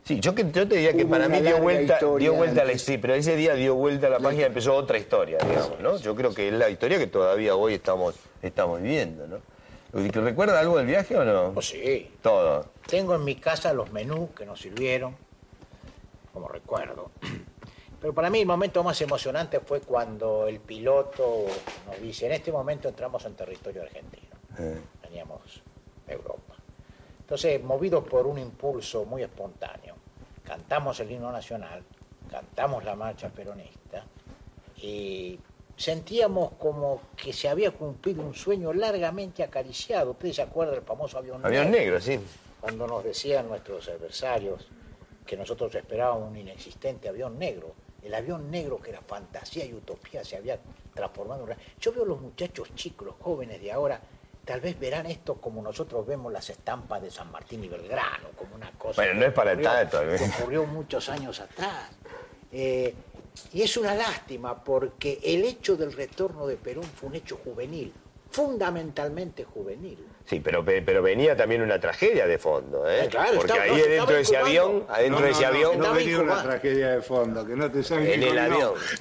[0.05, 2.73] Sí, yo, que, yo te diría que para mí dio vuelta, dio vuelta a la
[2.73, 5.97] historia, pero ese día dio vuelta a la página y empezó otra historia, digamos, ¿no?
[5.99, 9.39] Yo creo que es la historia que todavía hoy estamos, estamos viviendo, ¿no?
[9.93, 11.53] ¿Recuerda algo del viaje o no?
[11.53, 12.11] Pues sí.
[12.23, 12.67] Todo.
[12.87, 15.17] Tengo en mi casa los menús que nos sirvieron,
[16.33, 17.11] como recuerdo.
[18.01, 21.45] Pero para mí el momento más emocionante fue cuando el piloto
[21.87, 24.29] nos dice, en este momento entramos en territorio argentino.
[24.59, 24.81] Eh.
[25.11, 25.61] Veníamos
[26.07, 26.55] de Europa.
[27.19, 29.97] Entonces, movidos por un impulso muy espontáneo,
[30.45, 31.83] cantamos el himno nacional,
[32.31, 34.05] cantamos la marcha peronista
[34.77, 35.39] y
[35.77, 40.13] sentíamos como que se había cumplido un sueño largamente acariciado.
[40.13, 42.21] Ustedes se acuerdan del famoso avión Avión negro, sí.
[42.61, 44.69] Cuando nos decían nuestros adversarios
[45.27, 47.75] que nosotros esperábamos un inexistente avión negro.
[48.03, 50.59] El avión negro que era fantasía y utopía se había
[50.95, 51.57] transformado en...
[51.81, 54.01] Yo veo los muchachos chicos, los jóvenes de ahora,
[54.45, 58.55] tal vez verán esto como nosotros vemos las estampas de San Martín y Belgrano, como
[58.55, 59.03] una cosa...
[59.03, 60.17] Bueno, no es para que ocurrió- tanto, ¿eh?
[60.19, 61.91] que ocurrió muchos años atrás.
[62.53, 62.95] Eh,
[63.53, 67.93] y es una lástima porque el hecho del retorno de Perón fue un hecho juvenil,
[68.31, 69.99] fundamentalmente juvenil.
[70.25, 73.05] Sí, pero, pe- pero venía también una tragedia de fondo, ¿eh?
[73.05, 75.43] Eh, claro, Porque estaba- ahí no, se dentro de ese avión, adentro No, de ese
[75.43, 78.39] no, no, avión, No, venía una tragedia de fondo, que no te salga en el
[78.39, 78.73] avión.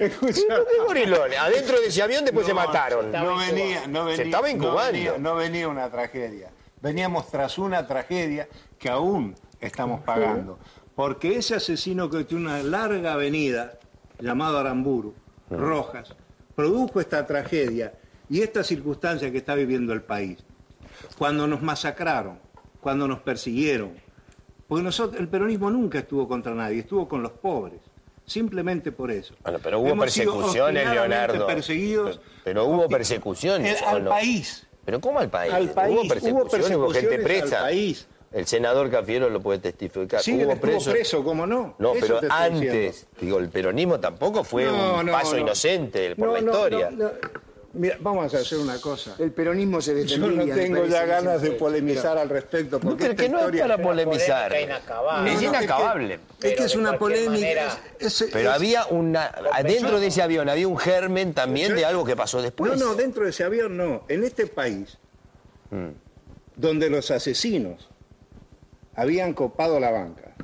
[1.38, 3.12] Adentro de ese avión después se mataron.
[3.12, 4.16] No venía, no venía.
[4.16, 4.92] Se estaba no incubando.
[4.92, 6.50] venía- No venía una tragedia.
[6.80, 10.58] Veníamos tras una tragedia que aún estamos pagando.
[10.94, 13.78] Porque ese asesino que tiene una larga avenida,
[14.18, 15.14] llamado Aramburu,
[15.50, 16.14] Rojas,
[16.54, 17.92] produjo esta tragedia
[18.30, 20.38] y esta circunstancia que está viviendo el país.
[21.18, 22.38] Cuando nos masacraron,
[22.80, 23.92] cuando nos persiguieron.
[24.68, 27.80] Porque nosotros, el peronismo nunca estuvo contra nadie, estuvo con los pobres.
[28.24, 29.34] Simplemente por eso.
[29.42, 31.46] Bueno, pero hubo Hemos persecuciones, Leonardo.
[31.46, 32.18] perseguidos.
[32.18, 33.78] Pero, pero hubo persecuciones.
[33.80, 34.10] El- ¿o al no?
[34.10, 34.66] país.
[34.84, 35.52] ¿Pero cómo al país?
[35.52, 37.60] Al país, Hubo hubo persecuciones, hubo gente persecuciones al presa.
[37.62, 38.06] país.
[38.32, 40.20] El senador Cafiero lo puede testificar.
[40.22, 41.74] Sí, hubo preso, ¿cómo no?
[41.80, 43.08] No, Eso pero antes, diciendo.
[43.20, 45.40] digo, el peronismo tampoco fue No, un no, paso no.
[45.40, 46.90] inocente por la historia.
[47.72, 47.80] No, no.
[47.80, 49.14] Mira, vamos a hacer una cosa.
[49.18, 52.78] El peronismo se Yo no tengo ya ganas de polemizar al respecto.
[52.78, 54.52] No, Porque esta que no es para polemizar.
[54.60, 55.30] inacabable.
[55.32, 56.20] Es No, no, inacabable.
[56.42, 57.30] Es que es una polémica.
[57.32, 59.26] manera- es- es- Pero había una.
[59.52, 62.72] Adentro de ese avión había un germen también de algo que pasó después.
[62.78, 64.02] No, no, dentro de ese avión no.
[64.08, 64.98] En este país,
[65.70, 65.90] Mm.
[66.56, 67.88] donde los asesinos
[68.94, 70.34] habían copado la banca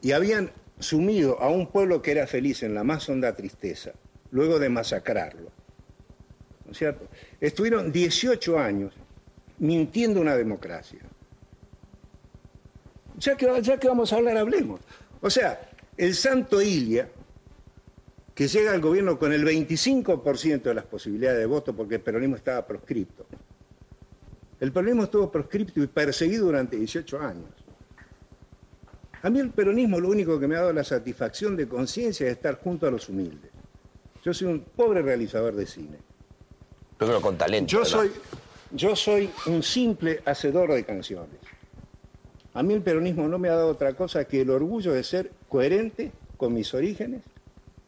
[0.00, 3.92] y habían sumido a un pueblo que era feliz en la más honda tristeza,
[4.30, 5.50] luego de masacrarlo,
[6.66, 7.08] ¿no es cierto?
[7.40, 8.92] Estuvieron 18 años
[9.58, 11.00] mintiendo una democracia.
[13.18, 14.80] Ya que, ya que vamos a hablar, hablemos.
[15.20, 17.08] O sea, el Santo Ilia,
[18.34, 22.36] que llega al gobierno con el 25% de las posibilidades de voto porque el peronismo
[22.36, 23.26] estaba proscripto.
[24.60, 27.50] El peronismo estuvo proscripto y perseguido durante 18 años.
[29.22, 32.34] A mí el peronismo lo único que me ha dado la satisfacción de conciencia es
[32.34, 33.50] estar junto a los humildes.
[34.22, 35.98] Yo soy un pobre realizador de cine.
[36.98, 37.70] Pero con talento.
[37.70, 37.92] Yo ¿verdad?
[37.92, 38.10] soy,
[38.72, 41.36] yo soy un simple hacedor de canciones.
[42.54, 45.30] A mí el peronismo no me ha dado otra cosa que el orgullo de ser
[45.48, 47.20] coherente con mis orígenes,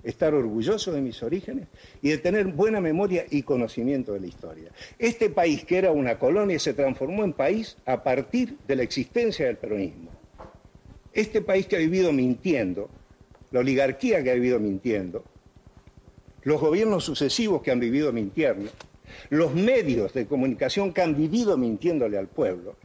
[0.03, 1.69] estar orgulloso de mis orígenes
[2.03, 4.71] y de tener buena memoria y conocimiento de la historia.
[4.99, 9.47] Este país que era una colonia se transformó en país a partir de la existencia
[9.47, 10.11] del peronismo.
[11.13, 12.91] Este país que ha vivido mintiendo,
[13.51, 15.25] la oligarquía que ha vivido mintiendo,
[16.43, 18.71] los gobiernos sucesivos que han vivido mintiendo,
[19.31, 22.77] los medios de comunicación que han vivido mintiéndole al pueblo,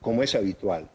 [0.00, 0.88] como es habitual.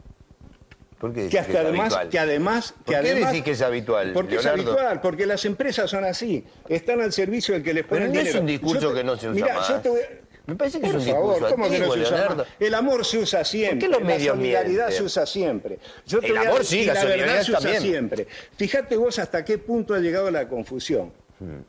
[0.98, 2.08] ¿Por qué decís Que hasta es además, habitual?
[2.10, 4.60] que además, ¿Por que qué además, decís que es habitual, Porque Leonardo?
[4.60, 8.12] es habitual, porque las empresas son así, están al servicio del que les pone Pero
[8.12, 9.68] el no es un discurso te- que no se usa Mirá, más.
[9.68, 10.00] yo te voy-
[10.46, 12.46] Me parece que Por es un favor, ¿cómo que no se usa Leonardo.
[12.58, 13.88] El amor se usa siempre.
[13.88, 14.92] los la solidaridad mienten?
[14.92, 15.78] se usa siempre.
[16.06, 17.82] Yo El amor sí, la la solidaridad se usa también.
[17.82, 18.26] siempre.
[18.56, 21.12] Fíjate vos hasta qué punto ha llegado la confusión.
[21.38, 21.60] Hmm.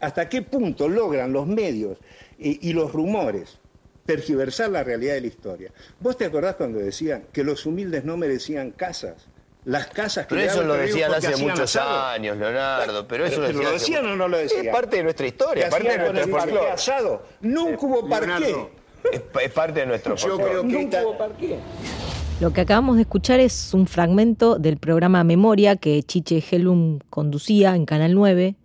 [0.00, 1.98] Hasta qué punto logran los medios
[2.38, 3.58] y, y los rumores
[4.06, 5.72] tergiversar la realidad de la historia.
[6.00, 9.26] ¿Vos te acordás cuando decían que los humildes no merecían casas?
[9.64, 12.02] Las casas que Pero le eso lo decían hace muchos asado.
[12.08, 13.08] años, Leonardo.
[13.08, 14.66] Pero eso ¿Pero lo lo decían, o no lo decían?
[14.66, 16.70] Es parte de nuestra historia, ¿Qué parte de nuestro parqué folclore.
[16.70, 17.22] asado?
[17.40, 18.26] Nunca hubo parqué.
[18.40, 18.70] Leonardo,
[19.10, 21.58] Es, es parte de nuestro Yo creo que Nunca hubo parqué.
[22.40, 27.74] Lo que acabamos de escuchar es un fragmento del programa Memoria que Chiche Helum conducía
[27.74, 28.56] en Canal 9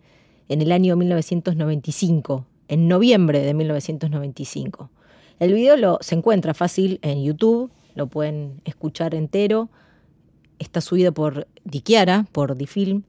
[0.50, 4.90] en el año 1995, en noviembre de 1995.
[5.40, 9.70] El video lo, se encuentra fácil en YouTube, lo pueden escuchar entero.
[10.58, 13.04] Está subido por Diquiara, por Difilm.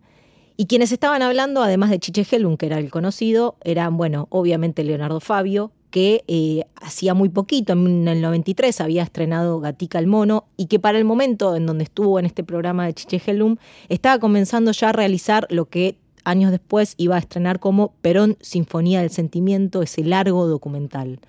[0.57, 4.85] Y quienes estaban hablando, además de Chiche Helum, que era el conocido, eran, bueno, obviamente
[4.85, 10.45] Leonardo Fabio, que eh, hacía muy poquito, en el 93, había estrenado Gatica el Mono
[10.57, 13.57] y que para el momento en donde estuvo en este programa de Chiche Helum,
[13.89, 19.01] estaba comenzando ya a realizar lo que años después iba a estrenar como Perón Sinfonía
[19.01, 21.21] del Sentimiento, ese largo documental.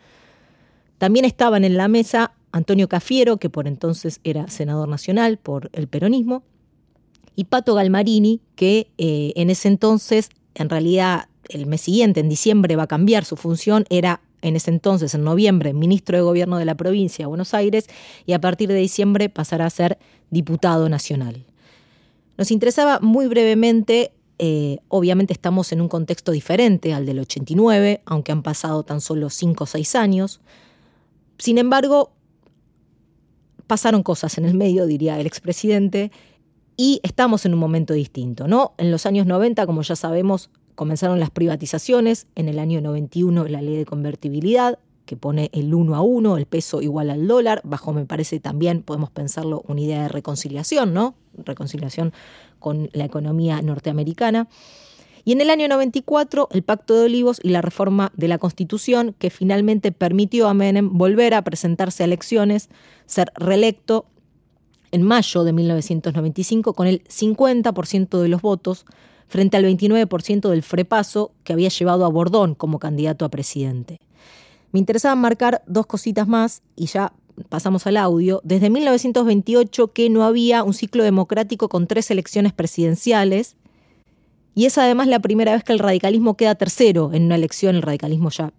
[0.98, 5.88] También estaban en la mesa Antonio Cafiero, que por entonces era senador nacional por el
[5.88, 6.44] peronismo,
[7.36, 12.76] y Pato Galmarini, que eh, en ese entonces, en realidad el mes siguiente, en diciembre,
[12.76, 16.66] va a cambiar su función, era en ese entonces, en noviembre, ministro de Gobierno de
[16.66, 17.88] la provincia de Buenos Aires,
[18.26, 19.98] y a partir de diciembre pasará a ser
[20.30, 21.46] diputado nacional.
[22.38, 24.12] Nos interesaba muy brevemente,
[24.44, 29.30] eh, obviamente estamos en un contexto diferente al del 89, aunque han pasado tan solo
[29.30, 30.42] 5 o 6 años.
[31.38, 32.12] Sin embargo,
[33.68, 36.12] pasaron cosas en el medio, diría el expresidente,
[36.76, 38.74] y estamos en un momento distinto, ¿no?
[38.80, 43.62] En los años 90, como ya sabemos, comenzaron las privatizaciones, en el año 91 la
[43.62, 44.80] ley de convertibilidad,
[45.12, 48.82] que pone el uno a uno, el peso igual al dólar, bajo me parece también
[48.82, 51.16] podemos pensarlo una idea de reconciliación, ¿no?
[51.34, 52.14] Reconciliación
[52.60, 54.48] con la economía norteamericana.
[55.26, 59.14] Y en el año 94 el Pacto de Olivos y la reforma de la Constitución
[59.20, 62.70] que finalmente permitió a Menem volver a presentarse a elecciones,
[63.06, 64.06] ser reelecto
[64.92, 68.86] en mayo de 1995 con el 50% de los votos
[69.28, 74.00] frente al 29% del frepaso que había llevado a Bordón como candidato a presidente.
[74.72, 77.14] Me interesaba marcar dos cositas más y ya
[77.50, 78.42] pasamos al audio.
[78.44, 83.56] Desde 1928 que no había un ciclo democrático con tres elecciones presidenciales
[84.54, 87.76] y es además la primera vez que el radicalismo queda tercero en una elección.
[87.76, 88.54] El radicalismo ya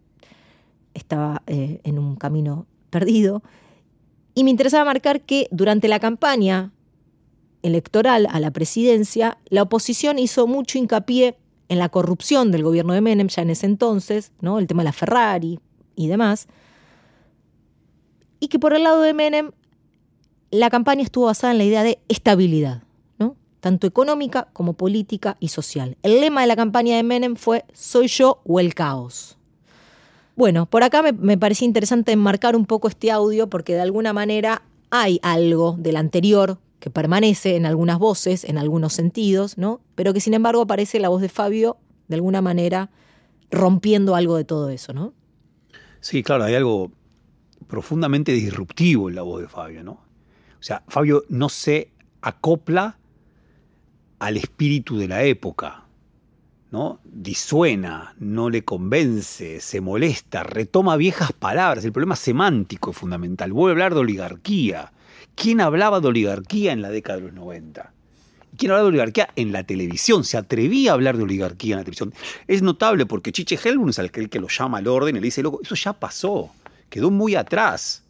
[0.94, 3.42] estaba eh, en un camino perdido.
[4.34, 6.72] Y me interesaba marcar que durante la campaña
[7.62, 11.36] electoral a la presidencia, la oposición hizo mucho hincapié
[11.68, 14.58] en la corrupción del gobierno de Menem ya en ese entonces, ¿no?
[14.58, 15.60] el tema de la Ferrari
[15.96, 16.48] y demás,
[18.40, 19.52] y que por el lado de Menem
[20.50, 22.82] la campaña estuvo basada en la idea de estabilidad,
[23.18, 23.36] ¿no?
[23.60, 25.96] tanto económica como política y social.
[26.02, 29.38] El lema de la campaña de Menem fue soy yo o el caos.
[30.36, 34.12] Bueno, por acá me, me parecía interesante enmarcar un poco este audio porque de alguna
[34.12, 39.80] manera hay algo del anterior que permanece en algunas voces, en algunos sentidos, ¿no?
[39.94, 41.76] Pero que sin embargo aparece la voz de Fabio
[42.08, 42.90] de alguna manera
[43.52, 45.12] rompiendo algo de todo eso, ¿no?
[46.02, 46.92] Sí, claro, hay algo
[47.66, 49.92] profundamente disruptivo en la voz de Fabio, ¿no?
[49.92, 52.98] O sea, Fabio no se acopla
[54.18, 55.86] al espíritu de la época,
[56.70, 57.00] ¿no?
[57.04, 61.84] Disuena, no le convence, se molesta, retoma viejas palabras.
[61.84, 63.52] El problema semántico es fundamental.
[63.54, 64.92] Vuelve a hablar de oligarquía,
[65.34, 67.92] ¿Quién hablaba de oligarquía en la década de los 90?
[68.56, 70.24] ¿Quién hablaba de oligarquía en la televisión?
[70.24, 72.12] Se atrevía a hablar de oligarquía en la televisión.
[72.46, 75.42] Es notable porque Chiche Helbun es el que lo llama al orden y le dice,
[75.42, 76.50] loco, eso ya pasó,
[76.90, 78.04] quedó muy atrás,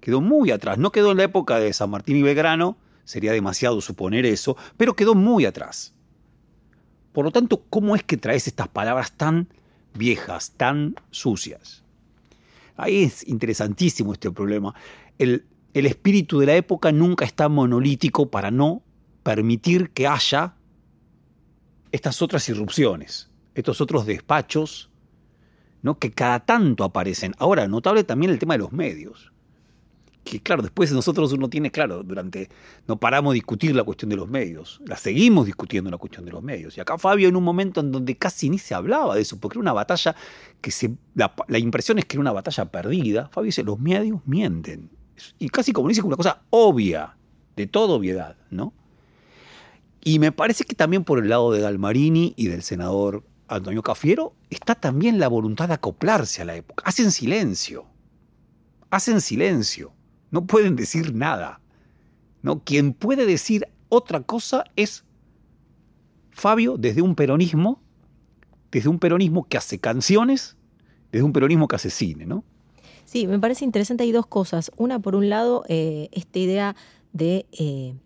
[0.00, 0.76] quedó muy atrás.
[0.76, 4.94] No quedó en la época de San Martín y Belgrano, sería demasiado suponer eso, pero
[4.94, 5.94] quedó muy atrás.
[7.12, 9.48] Por lo tanto, ¿cómo es que traes estas palabras tan
[9.94, 11.82] viejas, tan sucias?
[12.76, 14.74] Ahí es interesantísimo este problema.
[15.16, 15.42] El
[15.72, 18.82] espíritu de la época nunca está monolítico para no
[19.26, 20.54] permitir que haya
[21.90, 24.88] estas otras irrupciones, estos otros despachos,
[25.82, 25.98] ¿no?
[25.98, 27.34] que cada tanto aparecen.
[27.38, 29.32] Ahora, notable también el tema de los medios.
[30.22, 32.48] Que claro, después nosotros uno tiene, claro, durante,
[32.86, 36.30] no paramos de discutir la cuestión de los medios, la seguimos discutiendo la cuestión de
[36.30, 36.76] los medios.
[36.76, 39.58] Y acá Fabio en un momento en donde casi ni se hablaba de eso, porque
[39.58, 40.14] era una batalla
[40.60, 43.28] que se, la, la impresión es que era una batalla perdida.
[43.32, 44.88] Fabio dice, los medios mienten
[45.40, 47.16] y casi como dice, una cosa obvia,
[47.56, 48.72] de toda obviedad, ¿no?
[50.06, 54.36] Y me parece que también por el lado de Galmarini y del senador Antonio Cafiero
[54.50, 56.84] está también la voluntad de acoplarse a la época.
[56.86, 57.86] Hacen silencio,
[58.88, 59.92] hacen silencio,
[60.30, 61.60] no pueden decir nada.
[62.40, 62.62] ¿no?
[62.62, 65.04] Quien puede decir otra cosa es
[66.30, 67.82] Fabio desde un peronismo,
[68.70, 70.56] desde un peronismo que hace canciones,
[71.10, 72.44] desde un peronismo que hace cine, ¿no?
[73.06, 74.04] Sí, me parece interesante.
[74.04, 74.70] Hay dos cosas.
[74.76, 76.76] Una, por un lado, eh, esta idea
[77.12, 77.96] de eh,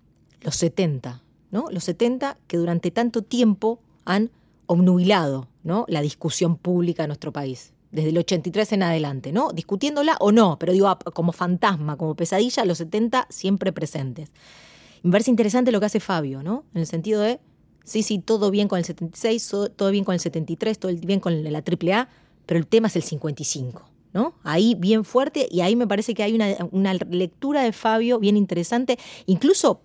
[0.40, 1.66] los 70, ¿no?
[1.70, 4.30] Los 70 que durante tanto tiempo han
[4.66, 5.84] obnubilado ¿no?
[5.88, 7.72] la discusión pública de nuestro país.
[7.90, 9.50] Desde el 83 en adelante, ¿no?
[9.52, 14.30] Discutiéndola o no, pero digo, como fantasma, como pesadilla, los 70 siempre presentes.
[15.02, 16.64] me parece interesante lo que hace Fabio, ¿no?
[16.72, 17.40] En el sentido de,
[17.82, 21.42] sí, sí, todo bien con el 76, todo bien con el 73, todo bien con
[21.42, 22.08] la AAA,
[22.46, 23.90] pero el tema es el 55.
[24.12, 24.34] ¿no?
[24.42, 26.38] Ahí bien fuerte y ahí me parece que hay
[26.72, 29.82] una, lectura de Fabio bien interesante, incluso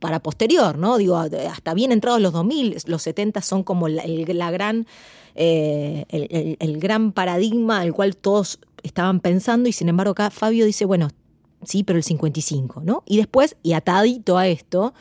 [0.00, 0.98] para posterior, ¿no?
[0.98, 4.86] Digo, hasta bien entrados los 2000, los 70 son como el, la gran,
[5.34, 6.06] eh,
[6.58, 11.10] el, gran paradigma al cual todos estaban pensando y sin embargo acá Fabio dice, bueno,
[11.62, 13.04] sí, pero el 55, ¿no?
[13.06, 14.94] Y después, y atadito a esto,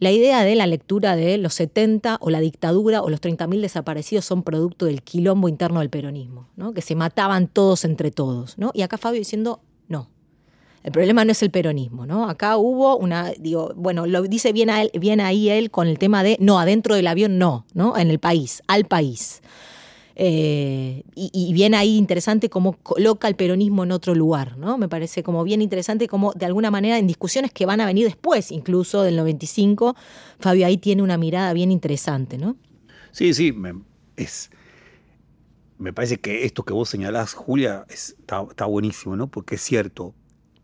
[0.00, 4.24] la idea de la lectura de los 70 o la dictadura o los 30.000 desaparecidos
[4.24, 6.72] son producto del quilombo interno del peronismo, ¿no?
[6.72, 8.56] que se mataban todos entre todos.
[8.58, 8.70] ¿no?
[8.74, 9.60] Y acá Fabio diciendo,
[10.88, 12.30] el problema no es el peronismo, ¿no?
[12.30, 16.38] Acá hubo una, digo, bueno, lo dice bien, bien ahí él con el tema de,
[16.40, 17.98] no, adentro del avión no, ¿no?
[17.98, 19.42] En el país, al país.
[20.16, 24.78] Eh, y, bien ahí interesante cómo coloca el peronismo en otro lugar, ¿no?
[24.78, 28.06] Me parece como bien interesante como de alguna manera en discusiones que van a venir
[28.06, 29.94] después, incluso del 95,
[30.40, 32.56] Fabio ahí tiene una mirada bien interesante, ¿no?
[33.12, 33.74] Sí, sí, me,
[34.16, 34.50] es,
[35.76, 39.26] me parece que esto que vos señalás, Julia, está, está buenísimo, ¿no?
[39.26, 40.14] Porque es cierto,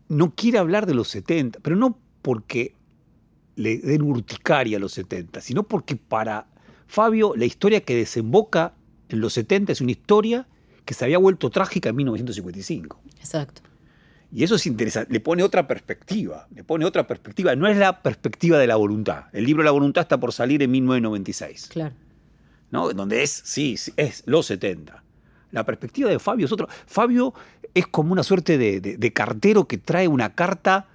[0.07, 2.75] no quiere hablar de los 70, pero no porque
[3.55, 6.47] le den urticaria a los 70, sino porque para
[6.87, 8.73] Fabio la historia que desemboca
[9.09, 10.47] en los 70 es una historia
[10.83, 13.01] que se había vuelto trágica en 1955.
[13.17, 13.61] Exacto.
[14.31, 17.55] Y eso es interesante, le pone otra perspectiva, le pone otra perspectiva.
[17.55, 19.25] No es la perspectiva de la voluntad.
[19.31, 21.69] El libro La voluntad está por salir en 1996.
[21.71, 21.95] Claro.
[22.71, 22.91] ¿no?
[22.91, 25.04] Donde es, sí, es los 70.
[25.51, 26.67] La perspectiva de Fabio es otra.
[26.85, 27.33] Fabio
[27.73, 30.87] es como una suerte de cartero que trae una carta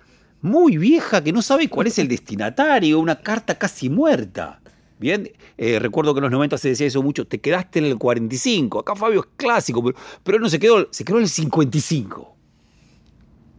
[0.42, 4.60] muy vieja que no sabe cuál es el destinatario, una carta casi muerta.
[4.98, 7.96] Bien, eh, recuerdo que en los 90 se decía eso mucho, te quedaste en el
[7.96, 12.36] 45, acá Fabio es clásico, pero, pero no se quedó, se quedó en el 55.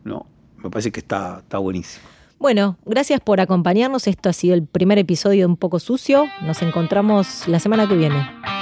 [0.03, 0.27] No,
[0.57, 2.05] me parece que está, está buenísimo.
[2.37, 4.07] Bueno, gracias por acompañarnos.
[4.07, 6.25] Esto ha sido el primer episodio de Un poco sucio.
[6.41, 8.60] Nos encontramos la semana que viene.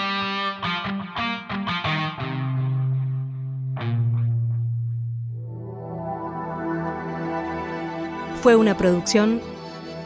[8.42, 9.42] Fue una producción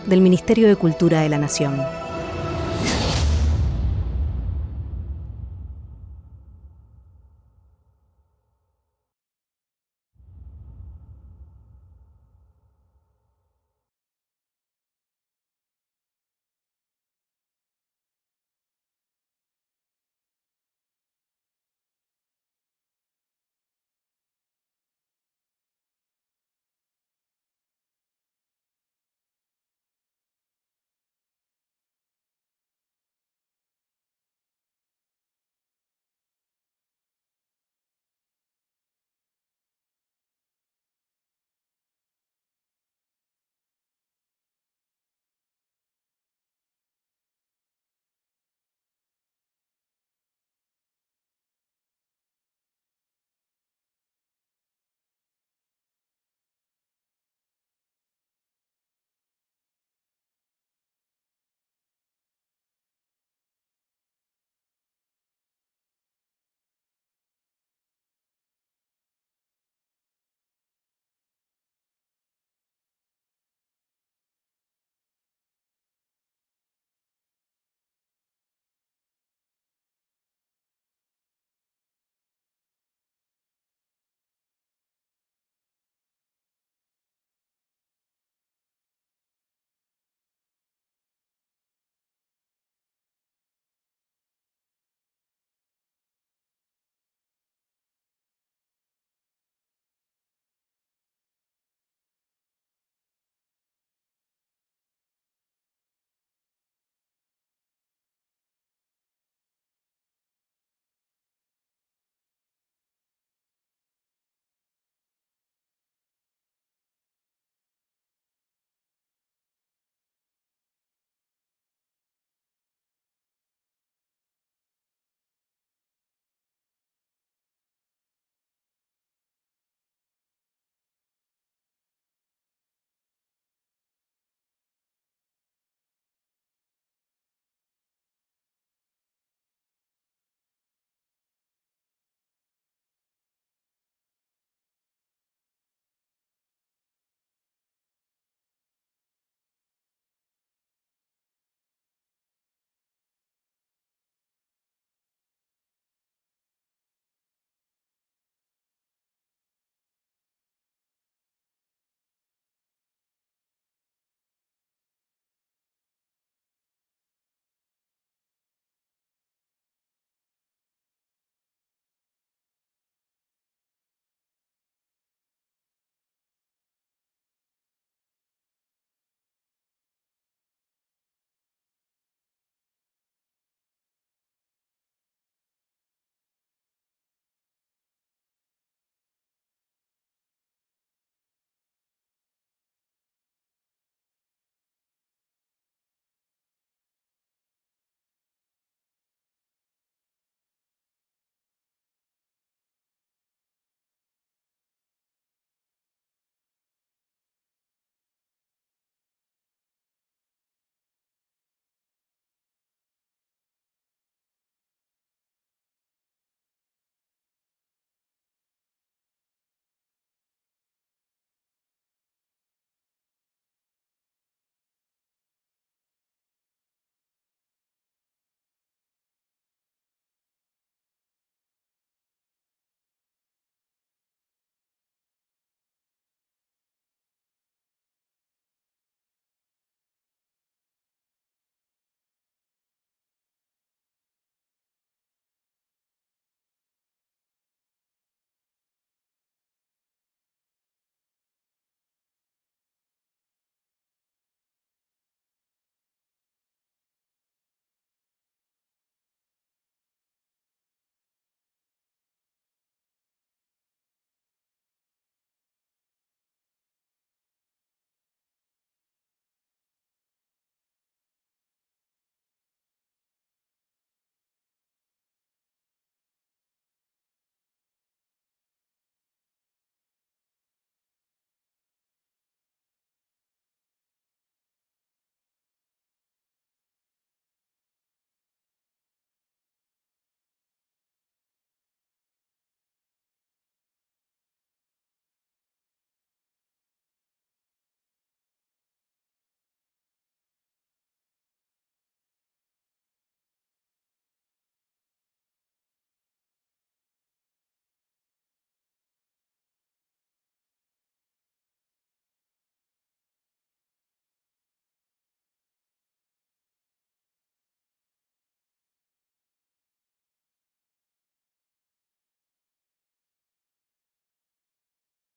[0.07, 2.02] del Ministerio de Cultura de la Nación.